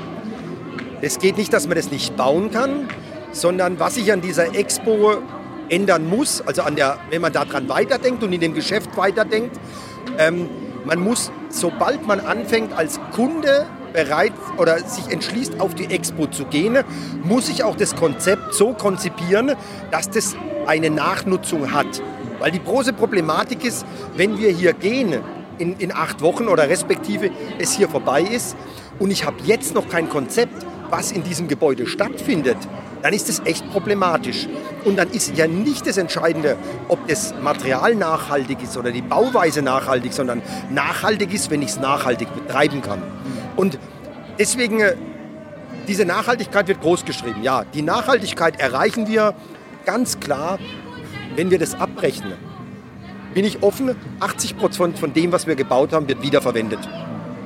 es 1.02 1.20
geht 1.20 1.38
nicht, 1.38 1.54
dass 1.54 1.67
man 1.67 1.78
das 1.78 1.91
nicht 1.91 2.17
bauen 2.17 2.50
kann, 2.50 2.89
sondern 3.32 3.80
was 3.80 3.93
sich 3.93 4.12
an 4.12 4.22
dieser 4.22 4.56
Expo 4.56 5.17
ändern 5.70 6.10
muss, 6.10 6.41
also 6.41 6.63
an 6.63 6.76
der, 6.76 6.98
wenn 7.12 7.22
man 7.22 7.32
daran 7.32 7.70
weiterdenkt 7.70 8.24
und 8.24 8.34
in 8.34 8.41
dem 8.41 8.56
Geschäft 8.56 8.98
weiterdenkt, 8.98 9.60
ähm, 10.17 10.50
man 10.86 11.00
muss, 11.00 11.32
sobald 11.50 12.08
man 12.08 12.20
anfängt 12.20 12.76
als 12.76 13.00
Kunde 13.13 13.67
bereit 13.93 14.34
oder 14.58 14.80
sich 14.80 15.13
entschließt, 15.13 15.60
auf 15.60 15.76
die 15.76 15.91
Expo 15.91 16.26
zu 16.26 16.46
gehen, 16.46 16.80
muss 17.22 17.50
ich 17.50 17.63
auch 17.63 17.76
das 17.76 17.96
Konzept 17.96 18.56
so 18.56 18.74
konzipieren, 18.74 19.52
dass 19.91 20.10
das 20.10 20.36
eine 20.65 20.89
Nachnutzung 20.89 21.74
hat. 21.76 22.02
Weil 22.39 22.50
die 22.50 22.63
große 22.63 22.93
Problematik 22.93 23.63
ist, 23.63 23.86
wenn 24.15 24.39
wir 24.39 24.50
hier 24.50 24.74
gehen, 24.74 25.22
in, 25.58 25.78
in 25.78 25.91
acht 25.91 26.22
Wochen 26.22 26.48
oder 26.48 26.70
respektive 26.70 27.30
es 27.60 27.74
hier 27.74 27.89
vorbei 27.89 28.22
ist 28.22 28.56
und 29.00 29.12
ich 29.12 29.26
habe 29.26 29.38
jetzt 29.43 29.74
noch 29.76 29.88
kein 29.89 30.10
Konzept, 30.10 30.65
was 30.89 31.12
in 31.12 31.24
diesem 31.24 31.48
Gebäude 31.48 31.86
stattfindet, 31.86 32.58
dann 33.02 33.13
ist 33.13 33.30
es 33.30 33.41
echt 33.46 33.70
problematisch. 33.72 34.48
Und 34.86 34.98
dann 34.98 35.10
ist 35.12 35.36
ja 35.38 35.48
nicht 35.48 35.86
das 35.86 35.98
Entscheidende, 35.98 36.58
ob 36.88 37.08
das 37.08 37.34
Material 37.41 37.93
nachhaltig 37.96 38.63
ist 38.63 38.78
oder 38.78 38.91
die 38.91 39.02
Bauweise 39.02 39.62
nachhaltig, 39.62 40.13
sondern 40.13 40.41
nachhaltig 40.72 41.34
ist, 41.34 41.52
wenn 41.52 41.62
ich 41.62 41.70
es 41.70 41.80
nachhaltig 41.80 42.34
betreiben 42.34 42.82
kann. 42.82 43.02
Und 43.56 43.78
deswegen, 44.39 44.80
äh, 44.80 44.96
diese 45.88 46.06
Nachhaltigkeit 46.06 46.67
wird 46.67 46.82
groß 46.82 47.06
geschrieben. 47.06 47.43
Ja, 47.43 47.63
die 47.65 47.82
Nachhaltigkeit 47.82 48.60
erreichen 48.60 49.08
wir 49.08 49.36
ganz 49.86 50.20
klar, 50.20 50.58
wenn 51.36 51.52
wir 51.52 51.60
das 51.60 51.76
abrechnen 51.76 52.57
bin 53.38 53.45
ich 53.45 53.62
offen, 53.62 53.95
80 54.19 54.58
Prozent 54.58 54.97
von 54.97 55.13
dem, 55.13 55.32
was 55.32 55.45
wir 55.45 55.56
gebaut 55.56 55.93
haben, 55.93 56.08
wird 56.08 56.23
wiederverwendet. 56.23 56.80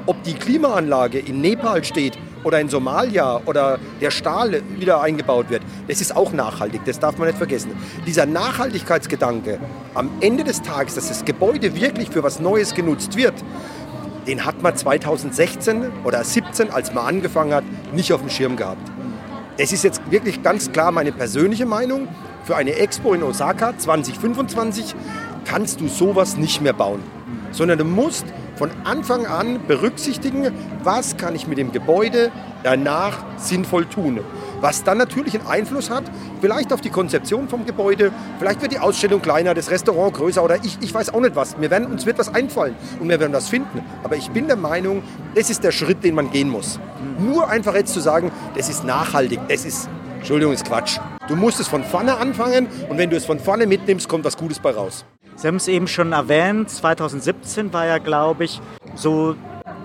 Ob 0.06 0.24
die 0.24 0.36
Klimaanlage 0.36 1.20
in 1.20 1.42
Nepal 1.42 1.84
steht 1.84 2.18
oder 2.46 2.62
in 2.62 2.70
Somalia 2.70 3.42
oder 3.46 3.78
der 4.00 4.10
Stahl 4.10 4.62
wieder 4.78 5.02
eingebaut 5.02 5.50
wird, 5.50 5.64
das 5.90 6.00
ist 6.00 6.16
auch 6.16 6.32
nachhaltig, 6.32 6.86
das 6.86 6.98
darf 6.98 7.18
man 7.18 7.28
nicht 7.28 7.38
vergessen. 7.38 7.72
Dieser 8.08 8.26
Nachhaltigkeitsgedanke 8.26 9.60
am 9.94 10.10
Ende 10.22 10.46
des 10.46 10.62
Tages, 10.62 10.96
dass 10.96 11.10
das 11.10 11.26
Gebäude 11.26 11.76
wirklich 11.76 12.10
für 12.10 12.24
was 12.24 12.40
Neues 12.40 12.74
genutzt 12.74 13.18
wird, 13.18 13.34
den 14.28 14.46
hat 14.46 14.62
man 14.62 14.74
2016 14.74 15.92
oder 16.06 16.24
2017, 16.24 16.72
als 16.72 16.94
man 16.94 17.06
angefangen 17.06 17.54
hat, 17.54 17.66
nicht 17.94 18.14
auf 18.14 18.22
dem 18.22 18.30
Schirm 18.30 18.56
gehabt. 18.56 18.90
Es 19.58 19.74
ist 19.74 19.84
jetzt 19.84 20.02
wirklich 20.10 20.42
ganz 20.42 20.72
klar 20.72 20.94
meine 20.94 21.12
persönliche 21.12 21.66
Meinung. 21.66 22.08
Für 22.46 22.56
eine 22.56 22.76
Expo 22.76 23.14
in 23.14 23.22
Osaka 23.22 23.78
2025 23.78 24.96
kannst 25.46 25.82
du 25.82 25.88
sowas 25.88 26.38
nicht 26.38 26.62
mehr 26.62 26.74
bauen. 26.74 27.02
sondern 27.52 27.78
du 27.80 27.86
musst 27.86 28.26
von 28.56 28.70
Anfang 28.84 29.26
an 29.26 29.60
berücksichtigen, 29.68 30.52
was 30.84 31.18
kann 31.18 31.36
ich 31.36 31.48
mit 31.48 31.58
dem 31.58 31.72
Gebäude 31.72 32.32
danach 32.64 33.18
sinnvoll 33.38 33.86
tun. 33.86 34.20
Was 34.60 34.84
dann 34.84 35.00
natürlich 35.00 35.34
einen 35.40 35.48
Einfluss 35.48 35.90
hat, 35.90 36.04
vielleicht 36.42 36.72
auf 36.72 36.82
die 36.82 36.92
Konzeption 36.92 37.50
vom 37.50 37.66
Gebäude, 37.66 38.12
vielleicht 38.38 38.62
wird 38.62 38.72
die 38.72 38.80
Ausstellung 38.80 39.20
kleiner, 39.22 39.56
das 39.56 39.72
Restaurant 39.72 40.14
größer 40.14 40.44
oder 40.44 40.58
ich, 40.64 40.78
ich 40.82 40.94
weiß 40.94 41.14
auch 41.14 41.22
nicht 41.22 41.36
was. 41.36 41.60
Wir 41.60 41.72
werden, 41.72 41.88
uns 41.88 42.06
wird 42.06 42.20
was 42.20 42.34
einfallen 42.34 42.76
und 43.00 43.10
wir 43.10 43.20
werden 43.20 43.34
was 43.34 43.50
finden. 43.50 43.84
Aber 44.04 44.16
ich 44.16 44.30
bin 44.30 44.48
der 44.48 44.58
Meinung, 44.58 45.02
das 45.34 45.50
ist 45.50 45.64
der 45.64 45.72
Schritt, 45.72 46.04
den 46.04 46.14
man 46.14 46.30
gehen 46.30 46.50
muss. 46.50 46.80
Nur 47.18 47.50
einfach 47.50 47.74
jetzt 47.74 47.94
zu 47.94 48.00
sagen, 48.00 48.32
das 48.56 48.70
ist 48.70 48.84
nachhaltig, 48.84 49.40
das 49.50 49.66
ist, 49.66 49.90
Entschuldigung, 50.18 50.54
ist 50.54 50.66
Quatsch. 50.66 51.00
Du 51.28 51.36
musst 51.36 51.60
es 51.60 51.68
von 51.68 51.84
vorne 51.84 52.18
anfangen 52.18 52.68
und 52.90 53.00
wenn 53.00 53.10
du 53.10 53.18
es 53.18 53.26
von 53.26 53.40
vorne 53.40 53.66
mitnimmst, 53.66 54.08
kommt 54.08 54.24
was 54.24 54.38
Gutes 54.38 54.60
bei 54.60 54.70
raus. 54.70 55.04
Sie 55.42 55.48
haben 55.48 55.56
es 55.56 55.68
eben 55.68 55.88
schon 55.88 56.12
erwähnt, 56.12 56.70
2017 56.70 57.74
war 57.74 57.88
ja, 57.88 57.98
glaube 57.98 58.44
ich, 58.44 58.62
so 58.94 59.36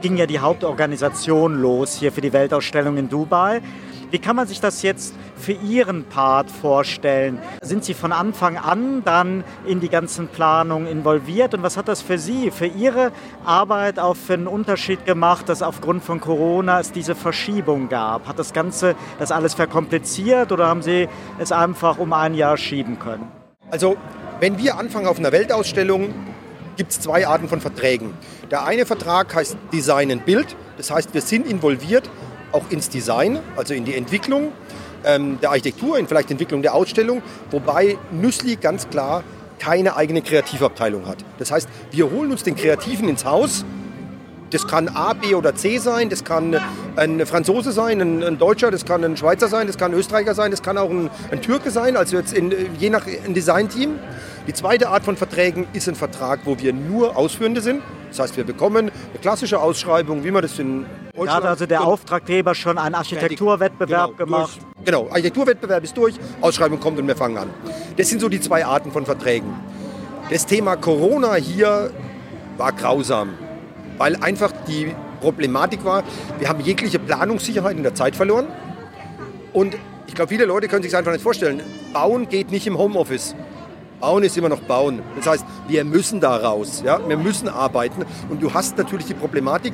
ging 0.02 0.18
ja 0.18 0.26
die 0.26 0.40
Hauptorganisation 0.40 1.62
los 1.62 1.94
hier 1.94 2.12
für 2.12 2.20
die 2.20 2.34
Weltausstellung 2.34 2.98
in 2.98 3.08
Dubai. 3.08 3.62
Wie 4.10 4.18
kann 4.18 4.36
man 4.36 4.46
sich 4.46 4.60
das 4.60 4.82
jetzt 4.82 5.14
für 5.34 5.52
Ihren 5.52 6.04
Part 6.04 6.50
vorstellen? 6.50 7.38
Sind 7.62 7.84
Sie 7.84 7.94
von 7.94 8.12
Anfang 8.12 8.58
an 8.58 9.02
dann 9.02 9.44
in 9.66 9.80
die 9.80 9.88
ganzen 9.88 10.28
Planungen 10.28 10.86
involviert? 10.86 11.54
Und 11.54 11.62
was 11.62 11.78
hat 11.78 11.88
das 11.88 12.02
für 12.02 12.18
Sie, 12.18 12.50
für 12.50 12.66
Ihre 12.66 13.10
Arbeit 13.46 13.98
auch 13.98 14.14
für 14.14 14.34
einen 14.34 14.48
Unterschied 14.48 15.06
gemacht, 15.06 15.48
dass 15.48 15.62
aufgrund 15.62 16.04
von 16.04 16.20
Corona 16.20 16.80
es 16.80 16.92
diese 16.92 17.14
Verschiebung 17.14 17.88
gab? 17.88 18.28
Hat 18.28 18.38
das 18.38 18.52
Ganze 18.52 18.94
das 19.18 19.32
alles 19.32 19.54
verkompliziert 19.54 20.52
oder 20.52 20.66
haben 20.66 20.82
Sie 20.82 21.08
es 21.38 21.50
einfach 21.50 21.96
um 21.96 22.12
ein 22.12 22.34
Jahr 22.34 22.58
schieben 22.58 22.98
können? 22.98 23.32
Also, 23.70 23.96
wenn 24.40 24.58
wir 24.58 24.78
anfangen 24.78 25.06
auf 25.06 25.18
einer 25.18 25.32
Weltausstellung, 25.32 26.14
gibt 26.76 26.92
es 26.92 27.00
zwei 27.00 27.26
Arten 27.26 27.48
von 27.48 27.60
Verträgen. 27.60 28.12
Der 28.50 28.64
eine 28.64 28.86
Vertrag 28.86 29.34
heißt 29.34 29.56
Design 29.72 30.12
and 30.12 30.26
Build. 30.26 30.54
Das 30.76 30.90
heißt, 30.90 31.14
wir 31.14 31.22
sind 31.22 31.46
involviert 31.46 32.08
auch 32.52 32.70
ins 32.70 32.88
Design, 32.88 33.38
also 33.56 33.74
in 33.74 33.84
die 33.84 33.94
Entwicklung 33.94 34.52
ähm, 35.04 35.38
der 35.40 35.50
Architektur, 35.50 35.98
in 35.98 36.06
vielleicht 36.06 36.30
Entwicklung 36.30 36.62
der 36.62 36.74
Ausstellung, 36.74 37.22
wobei 37.50 37.96
Nüssli 38.10 38.56
ganz 38.56 38.88
klar 38.88 39.24
keine 39.58 39.96
eigene 39.96 40.20
Kreativabteilung 40.20 41.06
hat. 41.06 41.18
Das 41.38 41.50
heißt, 41.50 41.68
wir 41.90 42.10
holen 42.10 42.30
uns 42.30 42.42
den 42.42 42.56
Kreativen 42.56 43.08
ins 43.08 43.24
Haus. 43.24 43.64
Das 44.50 44.68
kann 44.68 44.88
A, 44.88 45.12
B 45.14 45.34
oder 45.34 45.56
C 45.56 45.78
sein, 45.78 46.08
das 46.08 46.22
kann 46.22 46.56
ein 46.94 47.26
Franzose 47.26 47.72
sein, 47.72 48.00
ein, 48.00 48.22
ein 48.22 48.38
Deutscher, 48.38 48.70
das 48.70 48.84
kann 48.84 49.02
ein 49.02 49.16
Schweizer 49.16 49.48
sein, 49.48 49.66
das 49.66 49.76
kann 49.76 49.92
ein 49.92 49.98
Österreicher 49.98 50.34
sein, 50.34 50.52
das 50.52 50.62
kann 50.62 50.78
auch 50.78 50.88
ein, 50.88 51.10
ein 51.32 51.42
Türke 51.42 51.72
sein, 51.72 51.96
also 51.96 52.16
jetzt 52.16 52.32
in, 52.32 52.54
je 52.78 52.90
nach 52.90 53.06
Designteam. 53.26 53.98
Die 54.46 54.52
zweite 54.52 54.90
Art 54.90 55.04
von 55.04 55.16
Verträgen 55.16 55.66
ist 55.72 55.88
ein 55.88 55.96
Vertrag, 55.96 56.40
wo 56.44 56.56
wir 56.58 56.72
nur 56.72 57.16
Ausführende 57.16 57.60
sind. 57.60 57.82
Das 58.10 58.20
heißt, 58.20 58.36
wir 58.36 58.44
bekommen 58.44 58.90
eine 58.90 59.18
klassische 59.20 59.58
Ausschreibung, 59.58 60.22
wie 60.22 60.30
man 60.30 60.42
das 60.42 60.56
in 60.60 60.86
Deutschland... 61.16 61.28
Da 61.28 61.34
hat 61.34 61.44
also 61.44 61.66
der 61.66 61.82
Auftraggeber 61.82 62.54
schon 62.54 62.78
einen 62.78 62.94
Architekturwettbewerb 62.94 64.16
genau, 64.16 64.16
gemacht. 64.16 64.58
Durch, 64.60 64.84
genau, 64.84 65.08
Architekturwettbewerb 65.08 65.82
ist 65.82 65.96
durch, 65.96 66.14
Ausschreibung 66.40 66.78
kommt 66.78 66.96
und 67.00 67.08
wir 67.08 67.16
fangen 67.16 67.38
an. 67.38 67.50
Das 67.96 68.08
sind 68.08 68.20
so 68.20 68.28
die 68.28 68.40
zwei 68.40 68.64
Arten 68.64 68.92
von 68.92 69.04
Verträgen. 69.04 69.52
Das 70.30 70.46
Thema 70.46 70.76
Corona 70.76 71.34
hier 71.34 71.90
war 72.56 72.70
grausam, 72.72 73.30
weil 73.98 74.14
einfach 74.22 74.52
die 74.68 74.94
Problematik 75.20 75.84
war, 75.84 76.04
wir 76.38 76.48
haben 76.48 76.60
jegliche 76.60 77.00
Planungssicherheit 77.00 77.76
in 77.76 77.82
der 77.82 77.96
Zeit 77.96 78.14
verloren. 78.14 78.46
Und 79.52 79.76
ich 80.06 80.14
glaube, 80.14 80.28
viele 80.28 80.44
Leute 80.44 80.68
können 80.68 80.84
sich 80.84 80.92
das 80.92 80.98
einfach 80.98 81.12
nicht 81.12 81.22
vorstellen. 81.22 81.62
Bauen 81.92 82.28
geht 82.28 82.52
nicht 82.52 82.68
im 82.68 82.78
Homeoffice. 82.78 83.34
Bauen 84.00 84.22
ist 84.24 84.36
immer 84.36 84.48
noch 84.48 84.60
Bauen. 84.60 85.02
Das 85.16 85.26
heißt, 85.26 85.44
wir 85.68 85.84
müssen 85.84 86.20
da 86.20 86.36
raus. 86.36 86.82
Ja? 86.84 87.00
Wir 87.06 87.16
müssen 87.16 87.48
arbeiten. 87.48 88.04
Und 88.28 88.42
du 88.42 88.52
hast 88.52 88.76
natürlich 88.78 89.06
die 89.06 89.14
Problematik, 89.14 89.72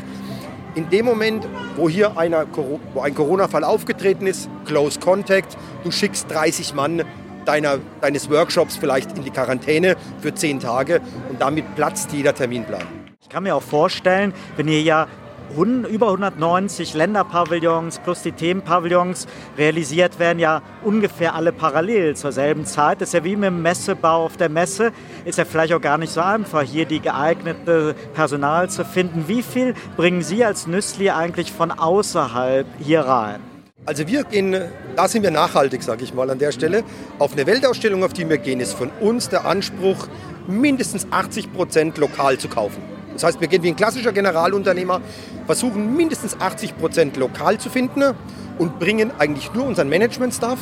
in 0.74 0.88
dem 0.88 1.04
Moment, 1.04 1.46
wo 1.76 1.88
hier 1.88 2.16
einer, 2.16 2.46
wo 2.94 3.00
ein 3.00 3.14
Corona-Fall 3.14 3.62
aufgetreten 3.62 4.26
ist, 4.26 4.48
Close 4.64 4.98
Contact, 4.98 5.56
du 5.84 5.90
schickst 5.90 6.30
30 6.30 6.72
Mann 6.74 7.02
deiner, 7.44 7.78
deines 8.00 8.30
Workshops 8.30 8.76
vielleicht 8.76 9.16
in 9.16 9.24
die 9.24 9.30
Quarantäne 9.30 9.96
für 10.20 10.34
10 10.34 10.60
Tage 10.60 11.00
und 11.28 11.40
damit 11.40 11.74
platzt 11.74 12.12
jeder 12.12 12.34
Terminplan. 12.34 12.86
Ich 13.20 13.28
kann 13.28 13.42
mir 13.42 13.54
auch 13.54 13.62
vorstellen, 13.62 14.32
wenn 14.56 14.68
ihr 14.68 14.82
ja 14.82 15.08
über 15.56 16.06
190 16.06 16.94
Länderpavillons 16.94 17.98
plus 18.00 18.22
die 18.22 18.32
Themenpavillons 18.32 19.26
realisiert 19.56 20.18
werden 20.18 20.38
ja 20.38 20.62
ungefähr 20.82 21.34
alle 21.34 21.52
parallel 21.52 22.16
zur 22.16 22.32
selben 22.32 22.64
Zeit. 22.64 23.00
Das 23.00 23.10
ist 23.10 23.14
ja 23.14 23.24
wie 23.24 23.36
mit 23.36 23.48
dem 23.48 23.62
Messebau 23.62 24.24
auf 24.24 24.36
der 24.36 24.48
Messe. 24.48 24.92
Ist 25.24 25.38
ja 25.38 25.44
vielleicht 25.44 25.72
auch 25.72 25.80
gar 25.80 25.98
nicht 25.98 26.12
so 26.12 26.20
einfach, 26.20 26.62
hier 26.62 26.86
die 26.86 27.00
geeignete 27.00 27.94
Personal 28.14 28.70
zu 28.70 28.84
finden. 28.84 29.24
Wie 29.28 29.42
viel 29.42 29.74
bringen 29.96 30.22
Sie 30.22 30.44
als 30.44 30.66
Nüssli 30.66 31.10
eigentlich 31.10 31.52
von 31.52 31.70
außerhalb 31.70 32.66
hier 32.78 33.00
rein? 33.00 33.40
Also 33.84 34.06
wir 34.06 34.22
gehen, 34.22 34.56
da 34.94 35.08
sind 35.08 35.24
wir 35.24 35.32
nachhaltig, 35.32 35.82
sage 35.82 36.04
ich 36.04 36.14
mal 36.14 36.30
an 36.30 36.38
der 36.38 36.52
Stelle. 36.52 36.84
Auf 37.18 37.32
eine 37.32 37.46
Weltausstellung, 37.46 38.04
auf 38.04 38.12
die 38.12 38.28
wir 38.28 38.38
gehen, 38.38 38.60
ist 38.60 38.74
von 38.74 38.90
uns 39.00 39.28
der 39.28 39.44
Anspruch, 39.44 40.06
mindestens 40.46 41.06
80 41.10 41.52
Prozent 41.52 41.98
lokal 41.98 42.38
zu 42.38 42.48
kaufen. 42.48 42.82
Das 43.14 43.24
heißt, 43.24 43.40
wir 43.40 43.48
gehen 43.48 43.62
wie 43.62 43.68
ein 43.68 43.76
klassischer 43.76 44.12
Generalunternehmer, 44.12 45.00
versuchen 45.46 45.96
mindestens 45.96 46.40
80 46.40 46.76
Prozent 46.78 47.16
lokal 47.16 47.58
zu 47.58 47.68
finden 47.70 48.14
und 48.58 48.78
bringen 48.78 49.10
eigentlich 49.18 49.52
nur 49.54 49.66
unseren 49.66 49.88
Management-Staff. 49.88 50.58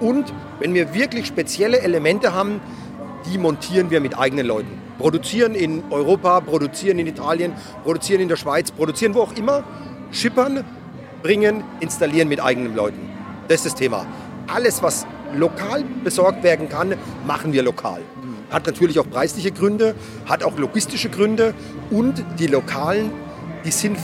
Und 0.00 0.32
wenn 0.60 0.74
wir 0.74 0.94
wirklich 0.94 1.26
spezielle 1.26 1.80
Elemente 1.80 2.34
haben, 2.34 2.60
die 3.26 3.38
montieren 3.38 3.90
wir 3.90 4.00
mit 4.00 4.18
eigenen 4.18 4.46
Leuten. 4.46 4.70
Produzieren 4.98 5.54
in 5.54 5.82
Europa, 5.90 6.40
produzieren 6.40 6.98
in 6.98 7.06
Italien, 7.06 7.52
produzieren 7.84 8.20
in 8.22 8.28
der 8.28 8.36
Schweiz, 8.36 8.70
produzieren 8.70 9.14
wo 9.14 9.22
auch 9.22 9.32
immer, 9.36 9.64
schippern, 10.10 10.64
bringen, 11.22 11.64
installieren 11.80 12.28
mit 12.28 12.42
eigenen 12.42 12.74
Leuten. 12.74 13.00
Das 13.48 13.56
ist 13.56 13.66
das 13.66 13.74
Thema. 13.74 14.06
Alles, 14.46 14.82
was 14.82 15.06
lokal 15.34 15.84
besorgt 16.04 16.42
werden 16.42 16.68
kann, 16.68 16.94
machen 17.26 17.52
wir 17.52 17.62
lokal. 17.62 18.00
Hat 18.50 18.66
natürlich 18.66 18.98
auch 18.98 19.08
preisliche 19.08 19.50
Gründe, 19.50 19.94
hat 20.26 20.44
auch 20.44 20.58
logistische 20.58 21.08
Gründe 21.08 21.54
und 21.90 22.24
die 22.38 22.46
Lokalen, 22.46 23.10
die 23.64 23.70
sind 23.70 23.98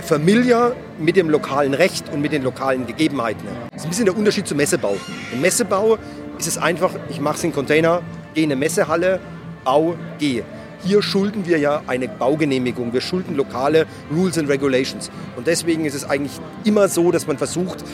familiar 0.00 0.74
mit 0.98 1.16
dem 1.16 1.30
lokalen 1.30 1.74
Recht 1.74 2.12
und 2.12 2.20
mit 2.20 2.32
den 2.32 2.42
lokalen 2.42 2.86
Gegebenheiten. 2.86 3.46
Das 3.70 3.80
ist 3.80 3.86
ein 3.86 3.88
bisschen 3.90 4.04
der 4.06 4.16
Unterschied 4.16 4.46
zum 4.46 4.58
Messebau. 4.58 4.96
Im 5.32 5.40
Messebau 5.40 5.98
ist 6.38 6.46
es 6.46 6.58
einfach, 6.58 6.90
ich 7.08 7.20
mache 7.20 7.36
es 7.36 7.44
in 7.44 7.52
Container, 7.52 8.02
gehe 8.34 8.44
in 8.44 8.52
eine 8.52 8.58
Messehalle, 8.58 9.20
bau, 9.64 9.94
gehe. 10.18 10.44
Hier 10.84 11.00
schulden 11.00 11.46
wir 11.46 11.58
ja 11.58 11.82
eine 11.86 12.08
Baugenehmigung, 12.08 12.92
wir 12.92 13.00
schulden 13.00 13.36
lokale 13.36 13.86
Rules 14.14 14.36
and 14.36 14.48
Regulations. 14.50 15.10
Und 15.36 15.46
deswegen 15.46 15.86
ist 15.86 15.94
es 15.94 16.04
eigentlich 16.04 16.32
immer 16.64 16.88
so, 16.88 17.10
dass 17.10 17.26
man 17.26 17.38
versucht, 17.38 17.84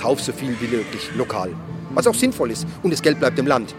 kauf 0.00 0.20
so 0.20 0.32
viel 0.32 0.56
wie 0.60 0.76
möglich 0.76 1.10
lokal. 1.16 1.50
Was 1.94 2.06
auch 2.06 2.14
sinnvoll 2.14 2.50
ist. 2.50 2.66
Und 2.82 2.92
das 2.92 3.02
Geld 3.02 3.20
bleibt 3.20 3.38
im 3.38 3.46
Land. 3.46 3.74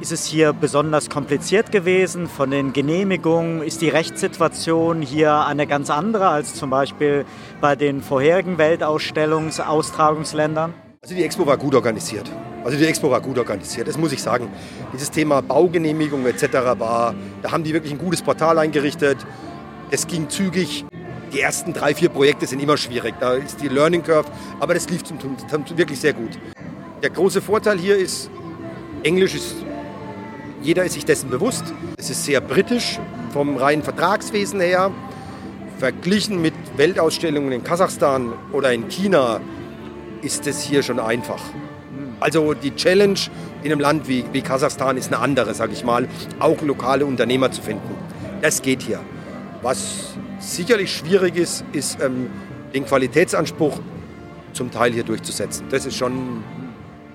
Ist 0.00 0.12
es 0.12 0.24
hier 0.24 0.52
besonders 0.54 1.10
kompliziert 1.10 1.72
gewesen 1.72 2.26
von 2.26 2.50
den 2.50 2.72
Genehmigungen? 2.72 3.62
Ist 3.62 3.82
die 3.82 3.90
Rechtssituation 3.90 5.02
hier 5.02 5.44
eine 5.44 5.66
ganz 5.66 5.90
andere 5.90 6.28
als 6.28 6.54
zum 6.54 6.70
Beispiel 6.70 7.26
bei 7.60 7.76
den 7.76 8.00
vorherigen 8.00 8.56
Weltausstellungsaustragungsländern? 8.56 10.72
Also 11.02 11.14
die 11.14 11.22
Expo 11.22 11.46
war 11.46 11.58
gut 11.58 11.74
organisiert. 11.74 12.30
Also 12.64 12.78
die 12.78 12.86
Expo 12.86 13.10
war 13.10 13.20
gut 13.20 13.38
organisiert, 13.38 13.88
das 13.88 13.98
muss 13.98 14.12
ich 14.12 14.22
sagen. 14.22 14.48
Dieses 14.94 15.10
Thema 15.10 15.42
Baugenehmigung 15.42 16.24
etc. 16.24 16.44
war, 16.78 17.14
da 17.42 17.52
haben 17.52 17.62
die 17.62 17.74
wirklich 17.74 17.92
ein 17.92 17.98
gutes 17.98 18.22
Portal 18.22 18.58
eingerichtet. 18.58 19.18
Es 19.90 20.06
ging 20.06 20.30
zügig. 20.30 20.86
Die 21.34 21.42
ersten 21.42 21.74
drei, 21.74 21.94
vier 21.94 22.08
Projekte 22.08 22.46
sind 22.46 22.62
immer 22.62 22.78
schwierig. 22.78 23.16
Da 23.20 23.34
ist 23.34 23.60
die 23.60 23.68
Learning 23.68 24.02
Curve, 24.02 24.30
aber 24.60 24.72
das 24.72 24.88
lief 24.88 25.04
zum, 25.04 25.18
zum, 25.18 25.36
wirklich 25.76 26.00
sehr 26.00 26.14
gut. 26.14 26.38
Der 27.02 27.10
große 27.10 27.42
Vorteil 27.42 27.78
hier 27.78 27.98
ist, 27.98 28.30
Englisch 29.02 29.34
ist 29.34 29.56
jeder 30.62 30.84
ist 30.84 30.94
sich 30.94 31.04
dessen 31.04 31.30
bewusst. 31.30 31.64
Es 31.96 32.10
ist 32.10 32.24
sehr 32.24 32.40
britisch 32.40 32.98
vom 33.32 33.56
reinen 33.56 33.82
Vertragswesen 33.82 34.60
her. 34.60 34.90
Verglichen 35.78 36.42
mit 36.42 36.54
Weltausstellungen 36.76 37.52
in 37.52 37.64
Kasachstan 37.64 38.32
oder 38.52 38.72
in 38.72 38.88
China 38.88 39.40
ist 40.20 40.46
es 40.46 40.60
hier 40.60 40.82
schon 40.82 41.00
einfach. 41.00 41.40
Also 42.20 42.52
die 42.52 42.74
Challenge 42.74 43.18
in 43.62 43.72
einem 43.72 43.80
Land 43.80 44.06
wie, 44.06 44.24
wie 44.32 44.42
Kasachstan 44.42 44.98
ist 44.98 45.06
eine 45.12 45.22
andere, 45.22 45.54
sage 45.54 45.72
ich 45.72 45.84
mal, 45.84 46.06
auch 46.38 46.60
lokale 46.60 47.06
Unternehmer 47.06 47.50
zu 47.50 47.62
finden. 47.62 47.94
Das 48.42 48.60
geht 48.60 48.82
hier. 48.82 49.00
Was 49.62 50.14
sicherlich 50.38 50.94
schwierig 50.94 51.36
ist, 51.36 51.64
ist 51.72 51.98
ähm, 52.02 52.28
den 52.74 52.84
Qualitätsanspruch 52.84 53.78
zum 54.52 54.70
Teil 54.70 54.92
hier 54.92 55.04
durchzusetzen. 55.04 55.66
Das 55.70 55.86
ist 55.86 55.96
schon, 55.96 56.44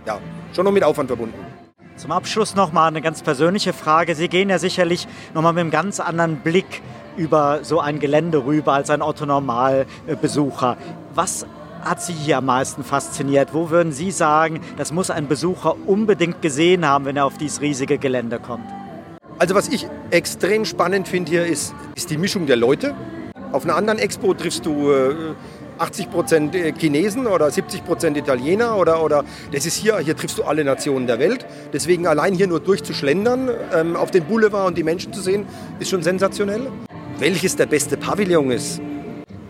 ja, 0.08 0.19
schon 0.53 0.65
noch 0.65 0.71
mit 0.71 0.84
Aufwand 0.84 1.10
verbunden. 1.10 1.55
Zum 1.97 2.12
Abschluss 2.12 2.55
noch 2.55 2.73
mal 2.73 2.88
eine 2.88 3.01
ganz 3.01 3.21
persönliche 3.21 3.71
Frage. 3.71 4.15
Sie 4.15 4.27
gehen 4.27 4.49
ja 4.49 4.60
sicherlich 4.60 5.08
noch 5.34 5.41
mal 5.41 5.53
mit 5.53 5.62
einem 5.62 5.71
ganz 5.71 6.01
anderen 6.01 6.38
Blick 6.38 6.81
über 7.15 7.60
so 7.63 7.79
ein 7.79 7.99
Gelände 7.99 8.45
rüber 8.45 8.73
als 8.73 8.89
ein 8.89 9.01
Otto-Normal-Besucher. 9.01 10.75
Was 11.13 11.45
hat 11.81 12.01
Sie 12.01 12.12
hier 12.12 12.39
am 12.39 12.47
meisten 12.47 12.84
fasziniert? 12.84 13.53
Wo 13.53 13.69
würden 13.69 13.93
Sie 13.93 14.12
sagen, 14.12 14.60
das 14.75 14.91
muss 14.91 15.10
ein 15.10 15.29
Besucher 15.29 15.75
unbedingt 15.88 16.41
gesehen 16.41 16.86
haben, 16.86 17.05
wenn 17.05 17.15
er 17.15 17.25
auf 17.25 17.38
dieses 17.38 17.62
riesige 17.62 17.97
Gelände 17.97 18.39
kommt? 18.39 18.65
Also 19.39 19.55
was 19.55 19.69
ich 19.69 19.88
extrem 20.12 20.65
spannend 20.65 21.08
finde 21.08 21.31
hier 21.31 21.45
ist, 21.45 21.73
ist 21.95 22.10
die 22.10 22.17
Mischung 22.17 22.45
der 22.45 22.58
Leute. 22.58 22.93
Auf 23.53 23.63
einer 23.63 23.77
anderen 23.77 23.99
Expo 23.99 24.34
triffst 24.34 24.65
du 24.65 24.91
äh, 24.91 25.15
80 25.78 26.12
Prozent 26.12 26.56
Chinesen 26.78 27.28
oder 27.28 27.50
70 27.50 27.84
Prozent 27.84 28.18
Italiener 28.18 28.78
oder, 28.78 29.04
oder 29.04 29.24
das 29.52 29.66
ist 29.66 29.76
hier, 29.76 29.98
hier 30.00 30.16
triffst 30.16 30.38
du 30.38 30.44
alle 30.44 30.64
Nationen 30.64 31.08
der 31.08 31.20
Welt. 31.20 31.46
Deswegen 31.74 32.08
allein 32.08 32.34
hier 32.34 32.48
nur 32.48 32.60
durchzuschlendern, 32.60 33.50
ähm, 33.74 33.96
auf 33.96 34.12
den 34.12 34.26
Boulevard 34.26 34.68
und 34.68 34.78
die 34.78 34.84
Menschen 34.84 35.14
zu 35.14 35.22
sehen, 35.22 35.46
ist 35.80 35.90
schon 35.90 36.04
sensationell. 36.04 36.68
Welches 37.20 37.56
der 37.56 37.66
beste 37.66 37.98
Pavillon 37.98 38.52
ist, 38.52 38.82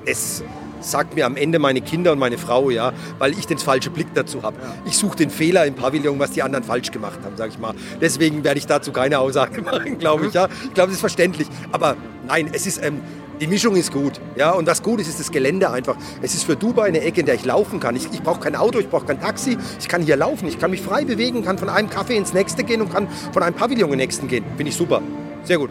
es 0.05 0.43
sagt 0.81 1.15
mir 1.15 1.25
am 1.25 1.35
Ende 1.35 1.59
meine 1.59 1.81
Kinder 1.81 2.11
und 2.11 2.19
meine 2.19 2.37
Frau, 2.37 2.69
ja, 2.69 2.93
weil 3.17 3.31
ich 3.31 3.47
den 3.47 3.57
falschen 3.57 3.93
Blick 3.93 4.07
dazu 4.13 4.43
habe. 4.43 4.57
Ich 4.85 4.97
suche 4.97 5.17
den 5.17 5.29
Fehler 5.29 5.65
im 5.65 5.73
Pavillon, 5.73 6.19
was 6.19 6.31
die 6.31 6.43
anderen 6.43 6.63
falsch 6.63 6.91
gemacht 6.91 7.19
haben, 7.23 7.35
sage 7.37 7.51
ich 7.53 7.59
mal. 7.59 7.73
Deswegen 8.01 8.43
werde 8.43 8.59
ich 8.59 8.67
dazu 8.67 8.91
keine 8.91 9.19
Aussage 9.19 9.61
machen, 9.63 9.97
glaube 9.97 10.27
ich. 10.27 10.33
Ja. 10.33 10.47
Ich 10.63 10.73
glaube, 10.73 10.89
das 10.89 10.95
ist 10.95 10.99
verständlich. 10.99 11.47
Aber 11.71 11.95
nein, 12.27 12.49
es 12.53 12.67
ist 12.67 12.83
ähm, 12.83 13.01
die 13.39 13.47
Mischung 13.47 13.75
ist 13.75 13.91
gut. 13.91 14.19
Ja, 14.35 14.51
und 14.51 14.67
was 14.67 14.81
gut 14.81 15.01
ist, 15.01 15.07
ist 15.07 15.19
das 15.19 15.31
Gelände 15.31 15.69
einfach. 15.69 15.95
Es 16.21 16.33
ist 16.33 16.43
für 16.43 16.55
Dubai 16.55 16.87
eine 16.87 17.01
Ecke, 17.01 17.19
in 17.19 17.25
der 17.25 17.35
ich 17.35 17.45
laufen 17.45 17.79
kann. 17.79 17.95
Ich, 17.95 18.11
ich 18.11 18.21
brauche 18.21 18.39
kein 18.39 18.55
Auto, 18.55 18.79
ich 18.79 18.89
brauche 18.89 19.05
kein 19.05 19.19
Taxi. 19.19 19.57
Ich 19.79 19.87
kann 19.87 20.01
hier 20.01 20.15
laufen, 20.15 20.47
ich 20.47 20.59
kann 20.59 20.71
mich 20.71 20.81
frei 20.81 21.03
bewegen, 21.03 21.43
kann 21.43 21.57
von 21.57 21.69
einem 21.69 21.89
Café 21.89 22.11
ins 22.11 22.33
nächste 22.33 22.63
gehen 22.63 22.81
und 22.81 22.91
kann 22.91 23.07
von 23.33 23.43
einem 23.43 23.55
Pavillon 23.55 23.89
ins 23.91 23.97
nächste 23.97 24.27
gehen. 24.27 24.45
Finde 24.55 24.69
ich 24.69 24.75
super. 24.75 25.01
Sehr 25.43 25.57
gut. 25.57 25.69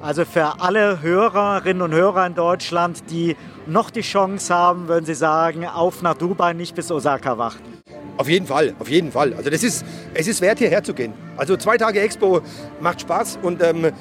Also 0.00 0.24
für 0.24 0.60
alle 0.60 1.00
Hörerinnen 1.00 1.82
und 1.82 1.92
Hörer 1.92 2.26
in 2.26 2.34
Deutschland, 2.34 3.04
die 3.10 3.36
noch 3.66 3.90
die 3.90 4.00
Chance 4.00 4.52
haben, 4.52 4.88
würden 4.88 5.04
Sie 5.04 5.14
sagen, 5.14 5.64
auf 5.66 6.02
nach 6.02 6.14
Dubai, 6.14 6.54
nicht 6.54 6.74
bis 6.74 6.90
Osaka 6.90 7.38
warten. 7.38 7.82
Auf 8.16 8.28
jeden 8.28 8.46
Fall, 8.46 8.74
auf 8.78 8.88
jeden 8.88 9.12
Fall. 9.12 9.32
Also 9.34 9.48
das 9.48 9.62
ist, 9.62 9.84
es 10.14 10.26
ist 10.26 10.40
wert, 10.40 10.58
hierher 10.58 10.82
zu 10.82 10.92
gehen. 10.92 11.12
Also 11.36 11.56
zwei 11.56 11.76
Tage 11.76 12.00
Expo 12.00 12.40
macht 12.80 13.00
Spaß 13.02 13.38
und 13.42 13.62
ähm, 13.62 13.92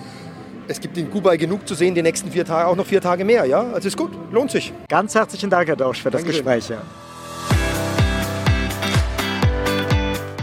es 0.68 0.80
gibt 0.80 0.98
in 0.98 1.12
Dubai 1.12 1.38
genug 1.38 1.68
zu 1.68 1.76
sehen, 1.76 1.96
die 1.96 2.02
nächsten 2.02 2.32
vier 2.32 2.46
Tage, 2.46 2.68
auch 2.68 2.76
noch 2.76 2.86
vier 2.86 3.02
Tage 3.02 3.26
mehr. 3.26 3.46
Ja, 3.46 3.72
also 3.74 3.88
ist 3.88 3.98
gut, 3.98 4.12
lohnt 4.32 4.52
sich. 4.52 4.74
Ganz 4.88 5.16
herzlichen 5.16 5.50
Dank, 5.50 5.68
Herr 5.68 5.76
Dorsch, 5.76 6.02
für 6.02 6.12
das 6.12 6.22
Dankeschön. 6.22 6.46
Gespräch. 6.46 6.70
Ja. 6.70 6.82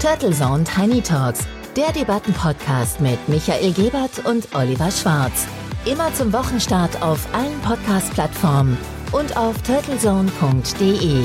Turtle 0.00 0.30
Zone 0.30 0.64
Tiny 0.64 1.02
Talks, 1.02 1.44
der 1.76 1.92
Debattenpodcast 1.92 3.00
mit 3.00 3.18
Michael 3.28 3.72
Gebert 3.72 4.24
und 4.24 4.48
Oliver 4.54 4.90
Schwarz. 4.90 5.46
Immer 5.84 6.12
zum 6.14 6.32
Wochenstart 6.32 7.02
auf 7.02 7.26
allen 7.32 7.58
Podcast-Plattformen 7.60 8.76
und 9.12 9.36
auf 9.36 9.60
turtlezone.de. 9.62 11.24